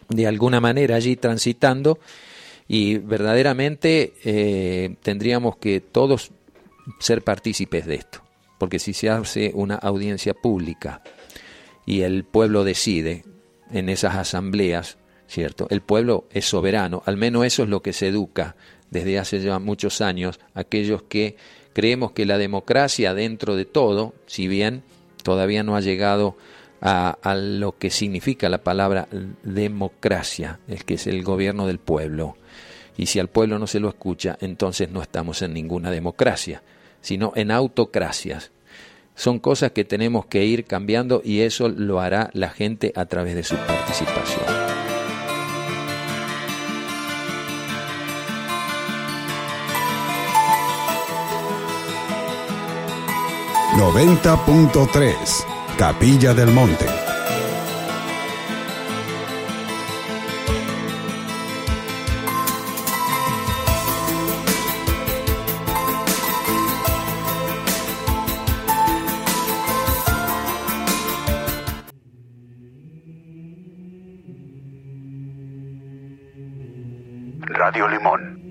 de 0.09 0.27
alguna 0.27 0.59
manera 0.59 0.95
allí 0.95 1.15
transitando 1.15 1.99
y 2.67 2.97
verdaderamente 2.97 4.13
eh, 4.23 4.95
tendríamos 5.01 5.57
que 5.57 5.79
todos 5.79 6.31
ser 6.99 7.23
partícipes 7.23 7.85
de 7.85 7.95
esto, 7.95 8.21
porque 8.57 8.79
si 8.79 8.93
se 8.93 9.09
hace 9.09 9.51
una 9.53 9.75
audiencia 9.75 10.33
pública 10.33 11.01
y 11.85 12.01
el 12.01 12.23
pueblo 12.23 12.63
decide 12.63 13.23
en 13.71 13.89
esas 13.89 14.15
asambleas, 14.15 14.97
¿cierto? 15.27 15.67
El 15.69 15.81
pueblo 15.81 16.25
es 16.31 16.45
soberano, 16.45 17.03
al 17.05 17.17
menos 17.17 17.45
eso 17.45 17.63
es 17.63 17.69
lo 17.69 17.81
que 17.81 17.93
se 17.93 18.07
educa 18.07 18.55
desde 18.89 19.19
hace 19.19 19.41
ya 19.41 19.59
muchos 19.59 20.01
años, 20.01 20.39
aquellos 20.53 21.03
que 21.03 21.35
creemos 21.73 22.11
que 22.11 22.25
la 22.25 22.37
democracia 22.37 23.13
dentro 23.13 23.55
de 23.55 23.65
todo, 23.65 24.13
si 24.25 24.47
bien 24.47 24.83
todavía 25.23 25.63
no 25.63 25.75
ha 25.75 25.81
llegado 25.81 26.37
a, 26.81 27.35
lo 27.35 27.77
que 27.77 27.89
significa 27.89 28.49
la 28.49 28.63
palabra 28.63 29.07
democracia, 29.43 30.59
es 30.67 30.83
que 30.83 30.95
es 30.95 31.07
el 31.07 31.23
gobierno 31.23 31.67
del 31.67 31.79
pueblo. 31.79 32.37
Y 32.97 33.07
si 33.07 33.19
al 33.19 33.27
pueblo 33.27 33.59
no 33.59 33.67
se 33.67 33.79
lo 33.79 33.89
escucha, 33.89 34.37
entonces 34.41 34.89
no 34.89 35.01
estamos 35.01 35.41
en 35.41 35.53
ninguna 35.53 35.91
democracia, 35.91 36.63
sino 37.01 37.33
en 37.35 37.51
autocracias. 37.51 38.51
Son 39.15 39.39
cosas 39.39 39.71
que 39.71 39.83
tenemos 39.83 40.27
que 40.27 40.45
ir 40.45 40.65
cambiando 40.65 41.21
y 41.23 41.41
eso 41.41 41.69
lo 41.69 41.99
hará 41.99 42.29
la 42.33 42.49
gente 42.49 42.91
a 42.95 43.05
través 43.05 43.35
de 43.35 43.43
su 43.43 43.55
participación. 43.55 44.56
...90.3... 53.77 55.45
Capilla 55.77 56.33
del 56.33 56.49
Monte. 56.49 56.87
Radio 77.49 77.87
Limón. 77.87 78.46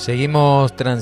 Seguimos 0.00 0.74
transitando 0.76 1.00